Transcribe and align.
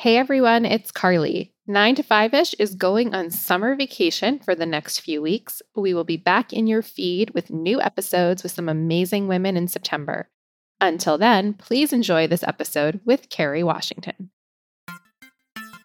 Hey 0.00 0.16
everyone, 0.16 0.64
it's 0.64 0.90
Carly. 0.90 1.52
9 1.66 1.96
to 1.96 2.02
5 2.02 2.32
ish 2.32 2.54
is 2.54 2.74
going 2.74 3.14
on 3.14 3.30
summer 3.30 3.76
vacation 3.76 4.38
for 4.38 4.54
the 4.54 4.64
next 4.64 5.00
few 5.00 5.20
weeks. 5.20 5.60
We 5.76 5.92
will 5.92 6.04
be 6.04 6.16
back 6.16 6.54
in 6.54 6.66
your 6.66 6.80
feed 6.80 7.32
with 7.34 7.50
new 7.50 7.82
episodes 7.82 8.42
with 8.42 8.50
some 8.50 8.70
amazing 8.70 9.28
women 9.28 9.58
in 9.58 9.68
September. 9.68 10.30
Until 10.80 11.18
then, 11.18 11.52
please 11.52 11.92
enjoy 11.92 12.26
this 12.26 12.42
episode 12.42 13.00
with 13.04 13.28
Kerry 13.28 13.62
Washington. 13.62 14.30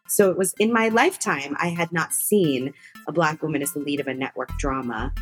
So 0.07 0.31
it 0.31 0.37
was 0.37 0.53
in 0.59 0.71
my 0.71 0.87
lifetime, 0.87 1.57
I 1.59 1.67
had 1.67 1.91
not 1.91 2.13
seen 2.13 2.73
a 3.09 3.11
Black 3.11 3.43
woman 3.43 3.61
as 3.61 3.73
the 3.73 3.79
lead 3.79 3.99
of 3.99 4.07
a 4.07 4.13
network 4.13 4.57
drama. 4.57 5.13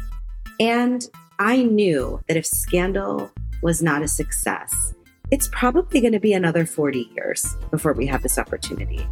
And 0.60 1.04
I 1.39 1.64
knew 1.64 2.21
that 2.28 2.38
if 2.38 2.46
Scandal 2.46 3.32
was 3.64 3.82
not 3.82 4.04
a 4.04 4.07
success, 4.07 4.94
it's 5.34 5.48
probably 5.48 6.00
going 6.00 6.14
to 6.14 6.20
be 6.20 6.34
another 6.34 6.64
40 6.64 7.10
years 7.16 7.56
before 7.72 7.94
we 7.94 8.06
have 8.06 8.22
this 8.22 8.38
opportunity. 8.38 9.08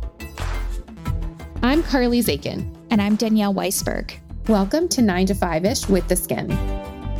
I'm 1.63 1.81
Carly 1.81 2.21
Zakin. 2.21 2.77
And 2.91 3.01
I'm 3.01 3.15
Danielle 3.15 3.55
Weisberg. 3.55 4.13
Welcome 4.47 4.87
to 4.89 5.01
9 5.01 5.25
to 5.25 5.33
5 5.33 5.65
ish 5.65 5.89
with 5.89 6.07
theSkimm. 6.07 6.47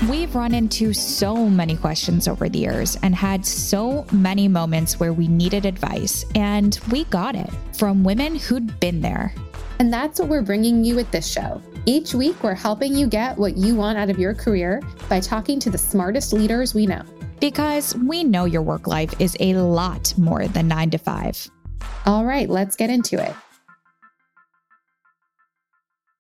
We've 0.07 0.35
run 0.35 0.53
into 0.53 0.93
so 0.93 1.35
many 1.49 1.77
questions 1.77 2.27
over 2.27 2.47
the 2.47 2.59
years 2.59 2.95
and 3.01 3.15
had 3.15 3.43
so 3.43 4.05
many 4.11 4.47
moments 4.47 4.99
where 4.99 5.13
we 5.13 5.27
needed 5.27 5.65
advice, 5.65 6.23
and 6.35 6.79
we 6.91 7.05
got 7.05 7.35
it 7.35 7.49
from 7.75 8.03
women 8.03 8.35
who'd 8.35 8.79
been 8.79 9.01
there. 9.01 9.33
And 9.79 9.91
that's 9.91 10.19
what 10.19 10.29
we're 10.29 10.43
bringing 10.43 10.85
you 10.85 10.95
with 10.95 11.09
this 11.09 11.27
show. 11.27 11.59
Each 11.87 12.13
week, 12.13 12.43
we're 12.43 12.53
helping 12.53 12.93
you 12.95 13.07
get 13.07 13.35
what 13.35 13.57
you 13.57 13.73
want 13.73 13.97
out 13.97 14.11
of 14.11 14.19
your 14.19 14.35
career 14.35 14.79
by 15.09 15.19
talking 15.19 15.59
to 15.61 15.71
the 15.71 15.77
smartest 15.79 16.33
leaders 16.33 16.75
we 16.75 16.85
know 16.85 17.01
because 17.41 17.95
we 17.97 18.23
know 18.23 18.45
your 18.45 18.61
work 18.61 18.87
life 18.87 19.13
is 19.19 19.35
a 19.39 19.55
lot 19.55 20.13
more 20.17 20.47
than 20.47 20.67
nine 20.67 20.91
to 20.91 20.97
five. 20.97 21.49
All 22.05 22.23
right, 22.23 22.47
let's 22.47 22.75
get 22.75 22.89
into 22.89 23.21
it. 23.21 23.35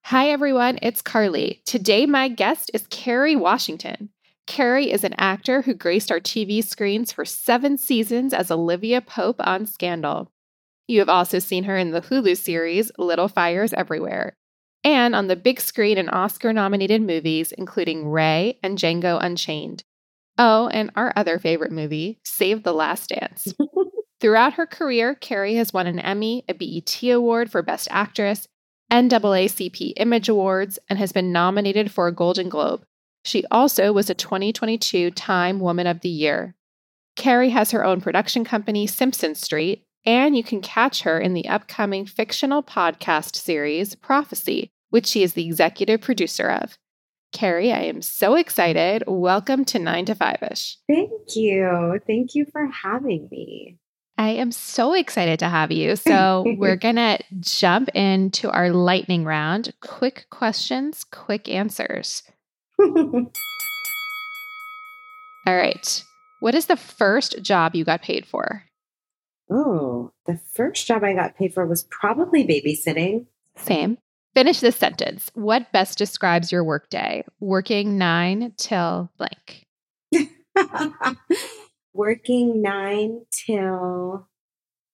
Hi, 0.05 0.29
everyone. 0.29 0.79
It's 0.81 1.01
Carly. 1.01 1.61
Today, 1.65 2.05
my 2.05 2.27
guest 2.27 2.71
is 2.73 2.87
Kerry 2.87 3.35
Washington. 3.35 4.09
Kerry 4.47 4.91
is 4.91 5.05
an 5.05 5.13
actor 5.13 5.61
who 5.61 5.73
graced 5.73 6.11
our 6.11 6.19
TV 6.19 6.61
screens 6.61 7.13
for 7.13 7.23
seven 7.23 7.77
seasons 7.77 8.33
as 8.33 8.51
Olivia 8.51 8.99
Pope 8.99 9.37
on 9.39 9.65
Scandal. 9.65 10.29
You 10.87 10.99
have 10.99 11.07
also 11.07 11.39
seen 11.39 11.63
her 11.63 11.77
in 11.77 11.91
the 11.91 12.01
Hulu 12.01 12.35
series 12.35 12.91
Little 12.97 13.29
Fires 13.29 13.71
Everywhere, 13.71 14.35
and 14.83 15.15
on 15.15 15.27
the 15.27 15.35
big 15.35 15.61
screen 15.61 15.97
in 15.97 16.09
Oscar 16.09 16.51
nominated 16.51 17.01
movies, 17.01 17.53
including 17.53 18.09
Ray 18.09 18.59
and 18.61 18.77
Django 18.77 19.23
Unchained. 19.23 19.83
Oh, 20.43 20.69
and 20.69 20.89
our 20.95 21.13
other 21.15 21.37
favorite 21.37 21.71
movie, 21.71 22.17
Save 22.23 22.63
the 22.63 22.73
Last 22.73 23.09
Dance. 23.09 23.53
Throughout 24.19 24.53
her 24.53 24.65
career, 24.65 25.13
Kerry 25.13 25.53
has 25.53 25.71
won 25.71 25.85
an 25.85 25.99
Emmy, 25.99 26.43
a 26.49 26.55
BET 26.55 27.03
Award 27.11 27.51
for 27.51 27.61
Best 27.61 27.87
Actress, 27.91 28.47
NAACP 28.91 29.93
Image 29.97 30.29
Awards, 30.29 30.79
and 30.89 30.97
has 30.97 31.11
been 31.11 31.31
nominated 31.31 31.91
for 31.91 32.07
a 32.07 32.11
Golden 32.11 32.49
Globe. 32.49 32.83
She 33.23 33.45
also 33.51 33.93
was 33.93 34.09
a 34.09 34.15
2022 34.15 35.11
Time 35.11 35.59
Woman 35.59 35.85
of 35.85 36.01
the 36.01 36.09
Year. 36.09 36.55
Kerry 37.15 37.49
has 37.49 37.69
her 37.69 37.85
own 37.85 38.01
production 38.01 38.43
company, 38.43 38.87
Simpson 38.87 39.35
Street, 39.35 39.83
and 40.07 40.35
you 40.35 40.43
can 40.43 40.61
catch 40.61 41.03
her 41.03 41.19
in 41.19 41.35
the 41.35 41.47
upcoming 41.47 42.07
fictional 42.07 42.63
podcast 42.63 43.35
series, 43.35 43.93
Prophecy, 43.93 44.71
which 44.89 45.05
she 45.05 45.21
is 45.21 45.33
the 45.33 45.45
executive 45.45 46.01
producer 46.01 46.49
of. 46.49 46.79
Kerry, 47.31 47.71
I 47.71 47.83
am 47.83 48.01
so 48.01 48.35
excited. 48.35 49.03
Welcome 49.07 49.63
to 49.65 49.79
9 49.79 50.05
to 50.05 50.15
5 50.15 50.37
ish. 50.51 50.77
Thank 50.87 51.35
you. 51.35 51.99
Thank 52.05 52.35
you 52.35 52.45
for 52.51 52.67
having 52.67 53.29
me. 53.31 53.77
I 54.17 54.29
am 54.29 54.51
so 54.51 54.93
excited 54.93 55.39
to 55.39 55.47
have 55.47 55.71
you. 55.71 55.95
So, 55.95 56.43
we're 56.57 56.75
going 56.75 56.97
to 56.97 57.19
jump 57.39 57.89
into 57.95 58.51
our 58.51 58.69
lightning 58.69 59.23
round 59.23 59.73
quick 59.81 60.25
questions, 60.29 61.05
quick 61.05 61.47
answers. 61.47 62.23
All 62.79 63.31
right. 65.47 66.03
What 66.41 66.53
is 66.53 66.65
the 66.65 66.77
first 66.77 67.41
job 67.41 67.75
you 67.75 67.85
got 67.85 68.01
paid 68.01 68.25
for? 68.25 68.63
Oh, 69.49 70.11
the 70.25 70.39
first 70.53 70.85
job 70.85 71.03
I 71.03 71.13
got 71.13 71.37
paid 71.37 71.53
for 71.53 71.65
was 71.65 71.83
probably 71.83 72.45
babysitting. 72.45 73.25
Same. 73.55 73.97
Finish 74.33 74.61
this 74.61 74.77
sentence. 74.77 75.29
What 75.33 75.71
best 75.73 75.97
describes 75.97 76.51
your 76.51 76.63
workday? 76.63 77.25
Working 77.39 77.97
nine 77.97 78.53
till 78.57 79.11
blank. 79.17 79.65
Working 81.93 82.61
nine 82.61 83.25
till 83.45 84.29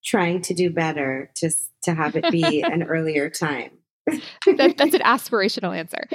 trying 0.04 0.42
to 0.42 0.54
do 0.56 0.72
better, 0.72 1.32
just 1.38 1.70
to 1.84 1.94
have 1.94 2.16
it 2.16 2.32
be 2.32 2.62
an 2.64 2.82
earlier 2.84 3.30
time. 3.30 3.72
that, 4.08 4.76
that's 4.78 4.96
an 4.96 5.02
aspirational 5.06 5.78
answer. 5.78 6.08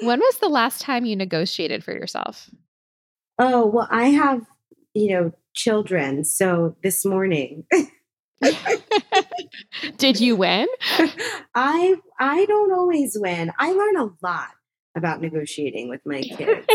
when 0.00 0.20
was 0.20 0.38
the 0.38 0.48
last 0.48 0.82
time 0.82 1.06
you 1.06 1.16
negotiated 1.16 1.82
for 1.82 1.92
yourself? 1.92 2.50
Oh, 3.38 3.66
well, 3.66 3.88
I 3.90 4.08
have, 4.08 4.42
you 4.92 5.14
know, 5.14 5.32
children. 5.54 6.24
So 6.24 6.76
this 6.82 7.04
morning. 7.06 7.64
Did 9.96 10.20
you 10.20 10.36
win? 10.36 10.66
I 11.54 11.96
I 12.18 12.44
don't 12.46 12.72
always 12.72 13.16
win. 13.18 13.52
I 13.58 13.72
learn 13.72 13.96
a 13.96 14.10
lot 14.22 14.50
about 14.96 15.20
negotiating 15.20 15.88
with 15.88 16.00
my 16.04 16.22
kids. 16.22 16.66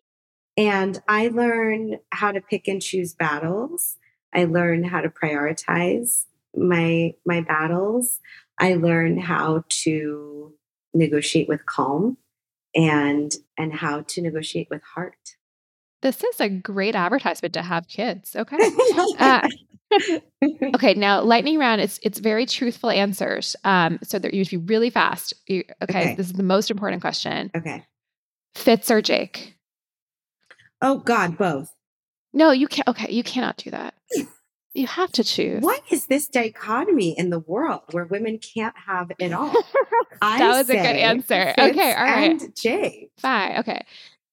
and 0.56 1.00
I 1.08 1.28
learn 1.28 1.98
how 2.10 2.32
to 2.32 2.40
pick 2.40 2.68
and 2.68 2.80
choose 2.80 3.14
battles. 3.14 3.96
I 4.34 4.44
learn 4.44 4.84
how 4.84 5.00
to 5.00 5.08
prioritize 5.08 6.24
my 6.56 7.14
my 7.26 7.40
battles. 7.40 8.20
I 8.58 8.74
learn 8.74 9.18
how 9.18 9.64
to 9.68 10.54
negotiate 10.94 11.48
with 11.48 11.66
calm 11.66 12.16
and 12.74 13.34
and 13.56 13.72
how 13.72 14.02
to 14.02 14.22
negotiate 14.22 14.68
with 14.70 14.82
heart. 14.82 15.36
This 16.00 16.22
is 16.22 16.40
a 16.40 16.48
great 16.48 16.94
advertisement 16.94 17.54
to 17.54 17.62
have 17.62 17.88
kids. 17.88 18.36
Okay. 18.36 18.56
Uh, 19.18 19.48
okay, 20.74 20.94
now 20.94 21.22
lightning 21.22 21.58
round. 21.58 21.80
It's 21.80 21.98
it's 22.02 22.18
very 22.18 22.46
truthful 22.46 22.90
answers. 22.90 23.56
Um, 23.64 23.98
so 24.02 24.18
that 24.18 24.34
you 24.34 24.44
should 24.44 24.66
be 24.66 24.72
really 24.74 24.90
fast. 24.90 25.34
You, 25.46 25.64
okay, 25.82 26.00
okay, 26.00 26.14
this 26.14 26.26
is 26.26 26.32
the 26.34 26.42
most 26.42 26.70
important 26.70 27.00
question. 27.00 27.50
Okay, 27.56 27.84
Fitz 28.54 28.90
or 28.90 29.02
Jake? 29.02 29.56
Oh 30.82 30.98
God, 30.98 31.38
both. 31.38 31.72
No, 32.32 32.50
you 32.50 32.68
can't. 32.68 32.88
Okay, 32.88 33.12
you 33.12 33.22
cannot 33.22 33.56
do 33.56 33.70
that. 33.70 33.94
You 34.74 34.86
have 34.86 35.10
to 35.12 35.24
choose. 35.24 35.62
What 35.62 35.82
is 35.90 36.06
this 36.06 36.28
dichotomy 36.28 37.18
in 37.18 37.30
the 37.30 37.38
world 37.40 37.82
where 37.90 38.04
women 38.04 38.38
can't 38.38 38.76
have 38.86 39.10
it 39.18 39.32
all? 39.32 39.50
that 40.20 40.40
was 40.40 40.70
a 40.70 40.74
good 40.74 40.84
answer. 40.84 41.52
Fitz 41.56 41.70
okay, 41.70 41.94
all 41.94 42.04
right. 42.04 42.40
And 42.40 42.54
Jake. 42.54 43.10
Fine. 43.18 43.58
Okay. 43.58 43.84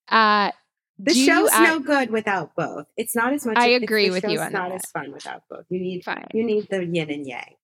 Uh, 0.10 0.52
the 0.97 1.13
Do 1.13 1.25
show's 1.25 1.51
no 1.51 1.79
good 1.79 2.09
without 2.09 2.56
both. 2.56 2.88
It's 2.97 3.16
not 3.16 3.33
as 3.33 3.45
much. 3.45 3.57
I 3.57 3.67
agree 3.69 4.09
with 4.09 4.23
you 4.23 4.39
on 4.39 4.53
not 4.53 4.69
that. 4.69 4.75
as 4.83 4.91
fun 4.91 5.11
without 5.11 5.44
both. 5.50 5.66
You 5.69 5.79
need 5.79 6.03
Fine. 6.03 6.28
you 6.33 6.44
need 6.45 6.67
the 6.69 6.85
yin 6.85 7.09
and 7.11 7.28
yang. 7.28 7.56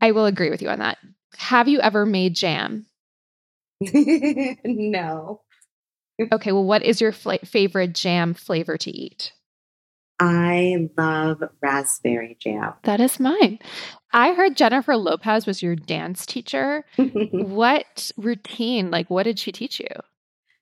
I 0.00 0.12
will 0.12 0.26
agree 0.26 0.50
with 0.50 0.62
you 0.62 0.68
on 0.68 0.80
that. 0.80 0.98
Have 1.36 1.68
you 1.68 1.80
ever 1.80 2.04
made 2.06 2.34
jam? 2.34 2.86
no, 3.80 5.42
Okay, 6.32 6.52
well, 6.52 6.64
what 6.64 6.82
is 6.82 7.00
your 7.00 7.12
fla- 7.12 7.38
favorite 7.44 7.94
jam 7.94 8.32
flavor 8.32 8.78
to 8.78 8.90
eat? 8.90 9.32
I 10.18 10.88
love 10.96 11.42
raspberry 11.60 12.38
jam. 12.40 12.72
That 12.84 13.00
is 13.02 13.20
mine. 13.20 13.58
I 14.14 14.32
heard 14.32 14.56
Jennifer 14.56 14.96
Lopez 14.96 15.46
was 15.46 15.62
your 15.62 15.76
dance 15.76 16.24
teacher. 16.24 16.86
what 16.96 18.10
routine, 18.16 18.90
like, 18.90 19.10
what 19.10 19.24
did 19.24 19.38
she 19.38 19.52
teach 19.52 19.78
you? 19.78 19.88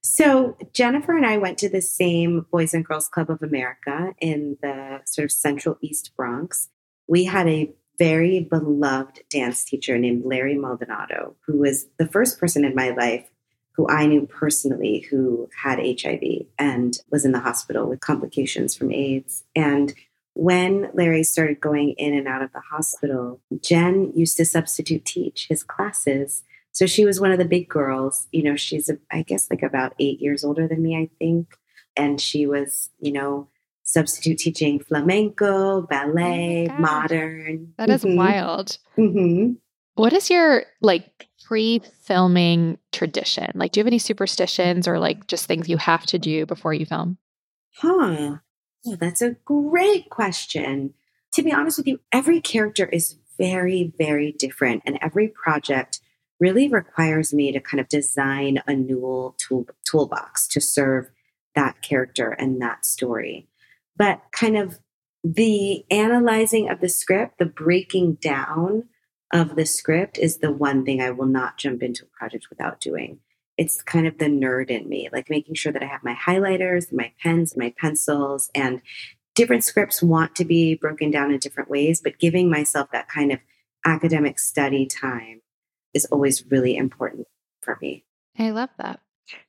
So 0.04 0.58
Jennifer 0.74 1.16
and 1.16 1.24
I 1.24 1.38
went 1.38 1.56
to 1.58 1.68
the 1.70 1.80
same 1.80 2.44
Boys 2.52 2.74
and 2.74 2.84
Girls 2.84 3.08
Club 3.08 3.30
of 3.30 3.42
America 3.42 4.14
in 4.20 4.58
the 4.60 5.00
sort 5.06 5.24
of 5.24 5.32
Central 5.32 5.78
East 5.80 6.12
Bronx. 6.14 6.68
We 7.08 7.24
had 7.24 7.48
a 7.48 7.72
very 7.98 8.40
beloved 8.40 9.22
dance 9.30 9.64
teacher 9.64 9.96
named 9.96 10.26
Larry 10.26 10.56
Maldonado, 10.56 11.36
who 11.46 11.56
was 11.56 11.86
the 11.98 12.06
first 12.06 12.38
person 12.38 12.66
in 12.66 12.74
my 12.74 12.90
life 12.90 13.30
who 13.76 13.88
I 13.88 14.04
knew 14.04 14.26
personally 14.26 15.06
who 15.10 15.48
had 15.62 15.78
HIV 15.78 16.20
and 16.58 16.98
was 17.10 17.24
in 17.24 17.32
the 17.32 17.40
hospital 17.40 17.88
with 17.88 18.00
complications 18.00 18.74
from 18.74 18.92
AIDS. 18.92 19.44
And 19.56 19.94
when 20.34 20.90
Larry 20.92 21.22
started 21.22 21.62
going 21.62 21.94
in 21.96 22.12
and 22.12 22.28
out 22.28 22.42
of 22.42 22.52
the 22.52 22.60
hospital, 22.60 23.40
Jen 23.62 24.12
used 24.14 24.36
to 24.36 24.44
substitute 24.44 25.06
teach 25.06 25.46
his 25.48 25.62
classes. 25.62 26.44
So 26.74 26.86
she 26.86 27.04
was 27.04 27.20
one 27.20 27.30
of 27.32 27.38
the 27.38 27.44
big 27.44 27.68
girls. 27.68 28.26
You 28.32 28.42
know, 28.42 28.56
she's, 28.56 28.90
I 29.10 29.22
guess, 29.22 29.48
like 29.50 29.62
about 29.62 29.94
eight 29.98 30.20
years 30.20 30.44
older 30.44 30.68
than 30.68 30.82
me, 30.82 30.96
I 30.96 31.08
think. 31.18 31.54
And 31.96 32.20
she 32.20 32.46
was, 32.46 32.90
you 33.00 33.12
know, 33.12 33.48
substitute 33.84 34.38
teaching 34.38 34.80
flamenco, 34.80 35.82
ballet, 35.82 36.66
God. 36.68 36.80
modern. 36.80 37.74
That 37.78 37.90
is 37.90 38.02
Mhm. 38.04 38.16
wild. 38.16 38.78
Mhm. 38.98 39.56
What 39.94 40.12
is 40.12 40.28
your 40.30 40.64
like 40.80 41.28
pre-filming 41.44 42.78
tradition? 42.92 43.50
Like, 43.54 43.70
do 43.72 43.78
you 43.78 43.82
have 43.82 43.88
any 43.88 43.98
superstitions 43.98 44.88
or 44.88 44.98
like 44.98 45.26
just 45.28 45.46
things 45.46 45.68
you 45.68 45.76
have 45.76 46.04
to 46.06 46.18
do 46.18 46.46
before 46.46 46.74
you 46.74 46.86
film? 46.86 47.18
Huh. 47.76 48.38
Well, 48.84 48.96
that's 48.98 49.22
a 49.22 49.36
great 49.44 50.10
question. 50.10 50.94
To 51.34 51.42
be 51.42 51.52
honest 51.52 51.78
with 51.78 51.86
you, 51.86 52.00
every 52.12 52.40
character 52.40 52.86
is 52.86 53.16
very, 53.38 53.92
very 53.98 54.32
different. 54.32 54.82
And 54.86 54.98
every 55.02 55.28
project 55.28 56.00
really 56.40 56.68
requires 56.68 57.32
me 57.32 57.52
to 57.52 57.60
kind 57.60 57.80
of 57.80 57.88
design 57.88 58.62
a 58.66 58.74
new 58.74 59.34
tool, 59.38 59.66
toolbox 59.84 60.46
to 60.48 60.60
serve 60.60 61.10
that 61.54 61.82
character 61.82 62.30
and 62.30 62.60
that 62.60 62.84
story. 62.84 63.48
But 63.96 64.22
kind 64.32 64.56
of 64.56 64.80
the 65.22 65.84
analyzing 65.90 66.68
of 66.68 66.80
the 66.80 66.88
script, 66.88 67.38
the 67.38 67.46
breaking 67.46 68.14
down 68.14 68.84
of 69.32 69.56
the 69.56 69.64
script 69.64 70.18
is 70.18 70.38
the 70.38 70.52
one 70.52 70.84
thing 70.84 71.00
I 71.00 71.10
will 71.10 71.26
not 71.26 71.58
jump 71.58 71.82
into 71.82 72.04
a 72.04 72.18
project 72.18 72.48
without 72.50 72.80
doing. 72.80 73.20
It's 73.56 73.80
kind 73.82 74.06
of 74.06 74.18
the 74.18 74.26
nerd 74.26 74.68
in 74.68 74.88
me, 74.88 75.08
like 75.12 75.30
making 75.30 75.54
sure 75.54 75.72
that 75.72 75.82
I 75.82 75.86
have 75.86 76.04
my 76.04 76.14
highlighters, 76.14 76.92
my 76.92 77.12
pens, 77.22 77.56
my 77.56 77.72
pencils, 77.78 78.50
and 78.54 78.82
different 79.34 79.64
scripts 79.64 80.02
want 80.02 80.34
to 80.36 80.44
be 80.44 80.74
broken 80.74 81.10
down 81.10 81.32
in 81.32 81.38
different 81.38 81.70
ways, 81.70 82.00
but 82.02 82.18
giving 82.18 82.50
myself 82.50 82.90
that 82.92 83.08
kind 83.08 83.32
of 83.32 83.38
academic 83.84 84.38
study 84.38 84.86
time 84.86 85.40
is 85.94 86.04
always 86.06 86.44
really 86.50 86.76
important 86.76 87.26
for 87.62 87.78
me. 87.80 88.04
I 88.38 88.50
love 88.50 88.70
that. 88.78 89.00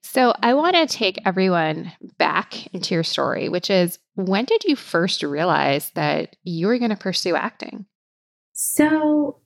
So, 0.03 0.33
I 0.41 0.53
want 0.53 0.75
to 0.75 0.85
take 0.85 1.19
everyone 1.25 1.91
back 2.17 2.67
into 2.67 2.93
your 2.93 3.03
story, 3.03 3.49
which 3.49 3.69
is 3.69 3.99
when 4.13 4.45
did 4.45 4.63
you 4.63 4.77
first 4.77 5.21
realize 5.21 5.89
that 5.95 6.37
you 6.43 6.67
were 6.67 6.77
going 6.77 6.91
to 6.91 6.95
pursue 6.95 7.35
acting? 7.35 7.85
So, 8.53 9.41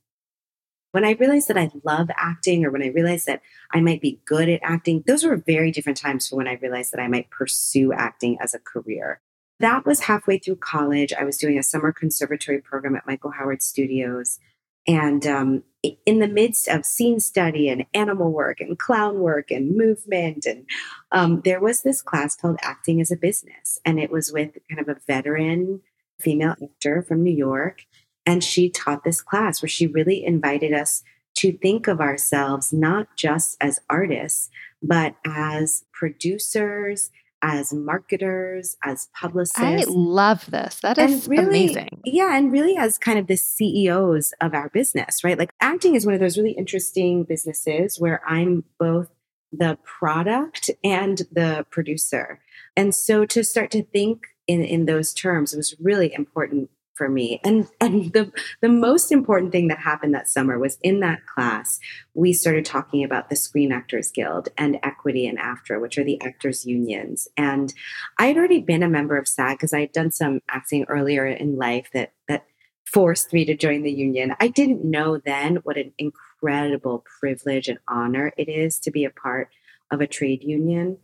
when 0.92 1.06
I 1.06 1.12
realized 1.12 1.48
that 1.48 1.58
I 1.58 1.72
love 1.84 2.10
acting 2.16 2.66
or 2.66 2.72
when 2.72 2.84
I 2.84 2.88
realized 2.88 3.26
that 3.28 3.42
I 3.72 3.80
might 3.80 4.02
be 4.02 4.22
good 4.26 4.50
at 4.50 4.62
acting, 4.64 5.04
those 5.06 5.24
were 5.24 5.36
very 5.36 5.72
different 5.72 5.98
times 5.98 6.28
for 6.28 6.36
when 6.36 6.48
I 6.48 6.54
realized 6.54 6.92
that 6.94 7.02
I 7.02 7.08
might 7.08 7.30
pursue 7.30 7.94
acting 7.94 8.38
as 8.42 8.54
a 8.54 8.60
career. 8.60 9.22
That 9.60 9.86
was 9.86 10.02
halfway 10.02 10.38
through 10.38 10.58
college. 10.58 11.14
I 11.14 11.26
was 11.26 11.38
doing 11.38 11.58
a 11.58 11.64
summer 11.64 11.92
conservatory 11.92 12.60
program 12.60 12.96
at 12.96 13.06
Michael 13.06 13.32
Howard 13.32 13.62
Studios. 13.62 14.40
And 14.88 15.26
um, 15.28 15.64
in 16.06 16.20
the 16.20 16.28
midst 16.28 16.68
of 16.68 16.86
scene 16.86 17.20
study 17.20 17.70
and 17.70 17.86
animal 17.94 18.32
work 18.32 18.60
and 18.60 18.78
clown 18.78 19.20
work 19.20 19.52
and 19.52 19.78
movement, 19.78 20.46
and 20.46 20.66
um, 21.12 21.42
there 21.46 21.60
was 21.60 21.82
this 21.82 22.02
class 22.02 22.36
called 22.36 22.60
Acting 22.62 23.00
as 23.00 23.12
a 23.12 23.18
Business. 23.18 23.80
And 23.86 24.00
it 24.00 24.12
was 24.12 24.32
with 24.32 24.58
kind 24.70 24.82
of 24.82 24.90
a 24.90 25.00
veteran 25.08 25.82
female 26.20 26.56
actor 26.62 27.02
from 27.02 27.24
New 27.24 27.36
York. 27.36 27.86
And 28.26 28.44
she 28.44 28.70
taught 28.70 29.04
this 29.04 29.22
class 29.22 29.62
where 29.62 29.70
she 29.70 29.88
really 29.88 30.24
invited 30.24 30.74
us 30.74 31.04
to 31.36 31.54
think 31.54 31.88
of 31.88 32.02
ourselves 32.02 32.74
not 32.74 33.16
just 33.16 33.56
as 33.62 33.80
artists, 33.90 34.50
but 34.84 35.16
as 35.26 35.86
producers, 35.94 37.12
as 37.42 37.74
marketers, 37.74 38.76
as 38.84 39.08
publicists. 39.14 39.60
I 39.60 39.84
love 39.88 40.50
this. 40.52 40.80
That 40.82 40.98
is 40.98 41.28
really, 41.28 41.48
amazing. 41.48 42.02
Yeah. 42.06 42.38
And 42.38 42.52
really 42.52 42.78
as 42.78 42.98
kind 42.98 43.20
of 43.20 43.28
the 43.28 43.38
CEOs 43.38 44.34
of 44.42 44.54
our 44.54 44.70
business, 44.70 45.24
right? 45.24 45.38
Like 45.38 45.52
acting 45.62 45.96
is 45.96 46.06
one 46.06 46.16
of 46.16 46.20
those 46.20 46.38
really 46.38 46.52
interesting 46.52 47.24
businesses 47.24 48.00
where 48.00 48.22
I'm 48.28 48.66
both 48.80 49.10
the 49.52 49.78
product 49.84 50.70
and 50.84 51.22
the 51.32 51.66
producer. 51.72 52.40
And 52.76 52.94
so 52.94 53.26
to 53.26 53.44
start 53.44 53.72
to 53.72 53.84
think 53.84 54.28
in, 54.48 54.64
in 54.64 54.86
those 54.86 55.14
terms 55.14 55.56
was 55.56 55.76
really 55.80 56.14
important 56.14 56.70
for 57.00 57.10
me. 57.10 57.40
And 57.46 57.68
and 57.80 58.12
the 58.14 58.32
the 58.62 58.70
most 58.70 59.12
important 59.12 59.54
thing 59.54 59.70
that 59.70 59.80
happened 59.80 60.14
that 60.14 60.28
summer 60.28 60.60
was 60.60 60.78
in 60.84 61.00
that 61.00 61.26
class, 61.26 61.80
we 62.14 62.34
started 62.34 62.66
talking 62.66 63.04
about 63.04 63.30
the 63.30 63.38
Screen 63.38 63.72
Actors 63.72 64.12
Guild 64.12 64.50
and 64.58 64.78
equity 64.84 65.26
and 65.26 65.40
AFTRA, 65.40 65.82
which 65.82 65.98
are 65.98 66.04
the 66.04 66.22
actors 66.22 66.66
unions. 66.66 67.30
And 67.38 67.74
I 68.20 68.26
had 68.26 68.38
already 68.38 68.60
been 68.60 68.84
a 68.84 68.90
member 68.90 69.18
of 69.18 69.30
SAG 69.30 69.58
because 69.58 69.74
I 69.74 69.80
had 69.80 69.94
done 69.94 70.12
some 70.12 70.42
acting 70.50 70.86
earlier 70.90 71.26
in 71.26 71.56
life 71.58 71.90
that 71.94 72.12
that 72.28 72.46
forced 72.86 73.32
me 73.32 73.46
to 73.46 73.56
join 73.56 73.84
the 73.84 73.92
union. 73.92 74.36
I 74.40 74.50
didn't 74.50 74.84
know 74.84 75.18
then 75.18 75.58
what 75.58 75.78
an 75.78 75.94
incredible 75.98 77.06
privilege 77.20 77.70
and 77.70 77.80
honor 77.88 78.34
it 78.38 78.50
is 78.50 78.78
to 78.80 78.92
be 78.92 79.06
a 79.06 79.10
part 79.10 79.50
of 79.90 80.02
a 80.02 80.08
trade 80.08 80.44
union. 80.44 80.98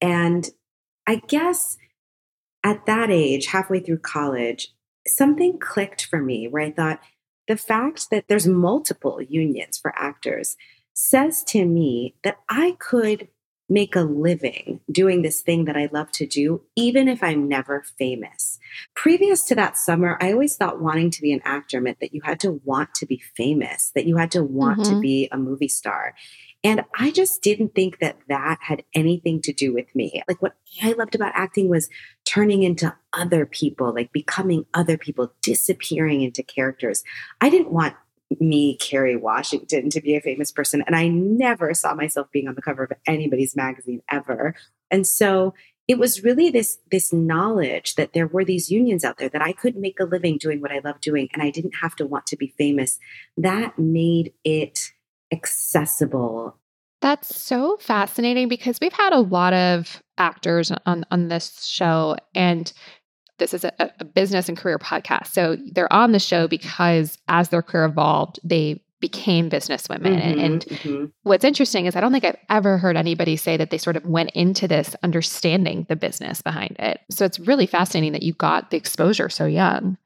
And 0.00 0.48
I 1.06 1.16
guess 1.16 1.76
at 2.62 2.86
that 2.86 3.10
age, 3.10 3.46
halfway 3.46 3.80
through 3.80 3.98
college, 3.98 4.72
something 5.06 5.58
clicked 5.58 6.06
for 6.06 6.20
me 6.20 6.48
where 6.48 6.62
I 6.62 6.70
thought 6.70 7.00
the 7.48 7.56
fact 7.56 8.10
that 8.10 8.24
there's 8.28 8.46
multiple 8.46 9.20
unions 9.20 9.78
for 9.78 9.92
actors 9.96 10.56
says 10.94 11.42
to 11.44 11.64
me 11.64 12.14
that 12.22 12.38
I 12.48 12.76
could 12.78 13.28
make 13.68 13.96
a 13.96 14.00
living 14.00 14.80
doing 14.90 15.22
this 15.22 15.40
thing 15.40 15.64
that 15.64 15.76
I 15.76 15.88
love 15.90 16.10
to 16.12 16.26
do, 16.26 16.62
even 16.76 17.08
if 17.08 17.22
I'm 17.22 17.48
never 17.48 17.82
famous. 17.98 18.58
Previous 18.94 19.44
to 19.44 19.54
that 19.54 19.78
summer, 19.78 20.18
I 20.20 20.32
always 20.32 20.56
thought 20.56 20.82
wanting 20.82 21.10
to 21.12 21.22
be 21.22 21.32
an 21.32 21.40
actor 21.44 21.80
meant 21.80 22.00
that 22.00 22.12
you 22.12 22.20
had 22.22 22.40
to 22.40 22.60
want 22.64 22.94
to 22.96 23.06
be 23.06 23.22
famous, 23.36 23.90
that 23.94 24.04
you 24.04 24.16
had 24.16 24.30
to 24.32 24.44
want 24.44 24.80
mm-hmm. 24.80 24.94
to 24.94 25.00
be 25.00 25.28
a 25.32 25.38
movie 25.38 25.68
star. 25.68 26.14
And 26.64 26.82
I 26.98 27.10
just 27.10 27.42
didn't 27.42 27.74
think 27.74 27.98
that 27.98 28.16
that 28.28 28.58
had 28.62 28.82
anything 28.94 29.42
to 29.42 29.52
do 29.52 29.74
with 29.74 29.94
me. 29.94 30.22
Like 30.26 30.40
what 30.40 30.56
I 30.82 30.92
loved 30.92 31.14
about 31.14 31.32
acting 31.34 31.68
was 31.68 31.90
turning 32.24 32.62
into 32.62 32.94
other 33.12 33.44
people, 33.44 33.94
like 33.94 34.12
becoming 34.12 34.64
other 34.72 34.96
people, 34.96 35.32
disappearing 35.42 36.22
into 36.22 36.42
characters. 36.42 37.04
I 37.42 37.50
didn't 37.50 37.70
want 37.70 37.94
me, 38.40 38.76
Kerry 38.78 39.14
Washington, 39.14 39.90
to 39.90 40.00
be 40.00 40.16
a 40.16 40.22
famous 40.22 40.50
person. 40.50 40.82
And 40.86 40.96
I 40.96 41.08
never 41.08 41.74
saw 41.74 41.94
myself 41.94 42.28
being 42.32 42.48
on 42.48 42.54
the 42.54 42.62
cover 42.62 42.84
of 42.84 42.92
anybody's 43.06 43.54
magazine 43.54 44.00
ever. 44.10 44.54
And 44.90 45.06
so 45.06 45.52
it 45.86 45.98
was 45.98 46.24
really 46.24 46.48
this 46.48 46.78
this 46.90 47.12
knowledge 47.12 47.96
that 47.96 48.14
there 48.14 48.26
were 48.26 48.44
these 48.44 48.70
unions 48.70 49.04
out 49.04 49.18
there 49.18 49.28
that 49.28 49.42
I 49.42 49.52
could 49.52 49.76
make 49.76 50.00
a 50.00 50.04
living 50.04 50.38
doing 50.38 50.62
what 50.62 50.72
I 50.72 50.80
love 50.82 51.00
doing 51.02 51.28
and 51.34 51.42
I 51.42 51.50
didn't 51.50 51.74
have 51.82 51.94
to 51.96 52.06
want 52.06 52.26
to 52.28 52.36
be 52.36 52.54
famous. 52.56 52.98
That 53.36 53.78
made 53.78 54.32
it 54.44 54.92
accessible. 55.34 56.56
That's 57.00 57.36
so 57.36 57.76
fascinating 57.78 58.48
because 58.48 58.78
we've 58.80 58.92
had 58.92 59.12
a 59.12 59.20
lot 59.20 59.52
of 59.52 60.02
actors 60.16 60.72
on 60.86 61.04
on 61.10 61.28
this 61.28 61.64
show 61.64 62.16
and 62.34 62.72
this 63.38 63.52
is 63.52 63.64
a, 63.64 63.72
a, 63.98 64.04
business 64.04 64.48
and 64.48 64.56
career 64.56 64.78
podcast. 64.78 65.26
So 65.26 65.56
they're 65.72 65.92
on 65.92 66.12
the 66.12 66.20
show 66.20 66.46
because 66.46 67.18
as 67.26 67.48
their 67.48 67.62
career 67.62 67.84
evolved, 67.86 68.38
they 68.44 68.80
became 69.00 69.50
businesswomen. 69.50 70.18
Mm-hmm, 70.18 70.40
and 70.40 70.60
mm-hmm. 70.64 71.04
what's 71.24 71.44
interesting 71.44 71.86
is 71.86 71.96
I 71.96 72.00
don't 72.00 72.12
think 72.12 72.24
I've 72.24 72.38
ever 72.48 72.78
heard 72.78 72.96
anybody 72.96 73.36
say 73.36 73.56
that 73.56 73.70
they 73.70 73.76
sort 73.76 73.96
of 73.96 74.06
went 74.06 74.30
into 74.30 74.66
this 74.66 74.96
understanding 75.02 75.84
the 75.88 75.96
business 75.96 76.40
behind 76.40 76.76
it. 76.78 77.00
So 77.10 77.24
it's 77.24 77.38
really 77.38 77.66
fascinating 77.66 78.12
that 78.12 78.22
you 78.22 78.32
got 78.32 78.70
the 78.70 78.76
exposure 78.76 79.28
so 79.28 79.46
young. 79.46 79.98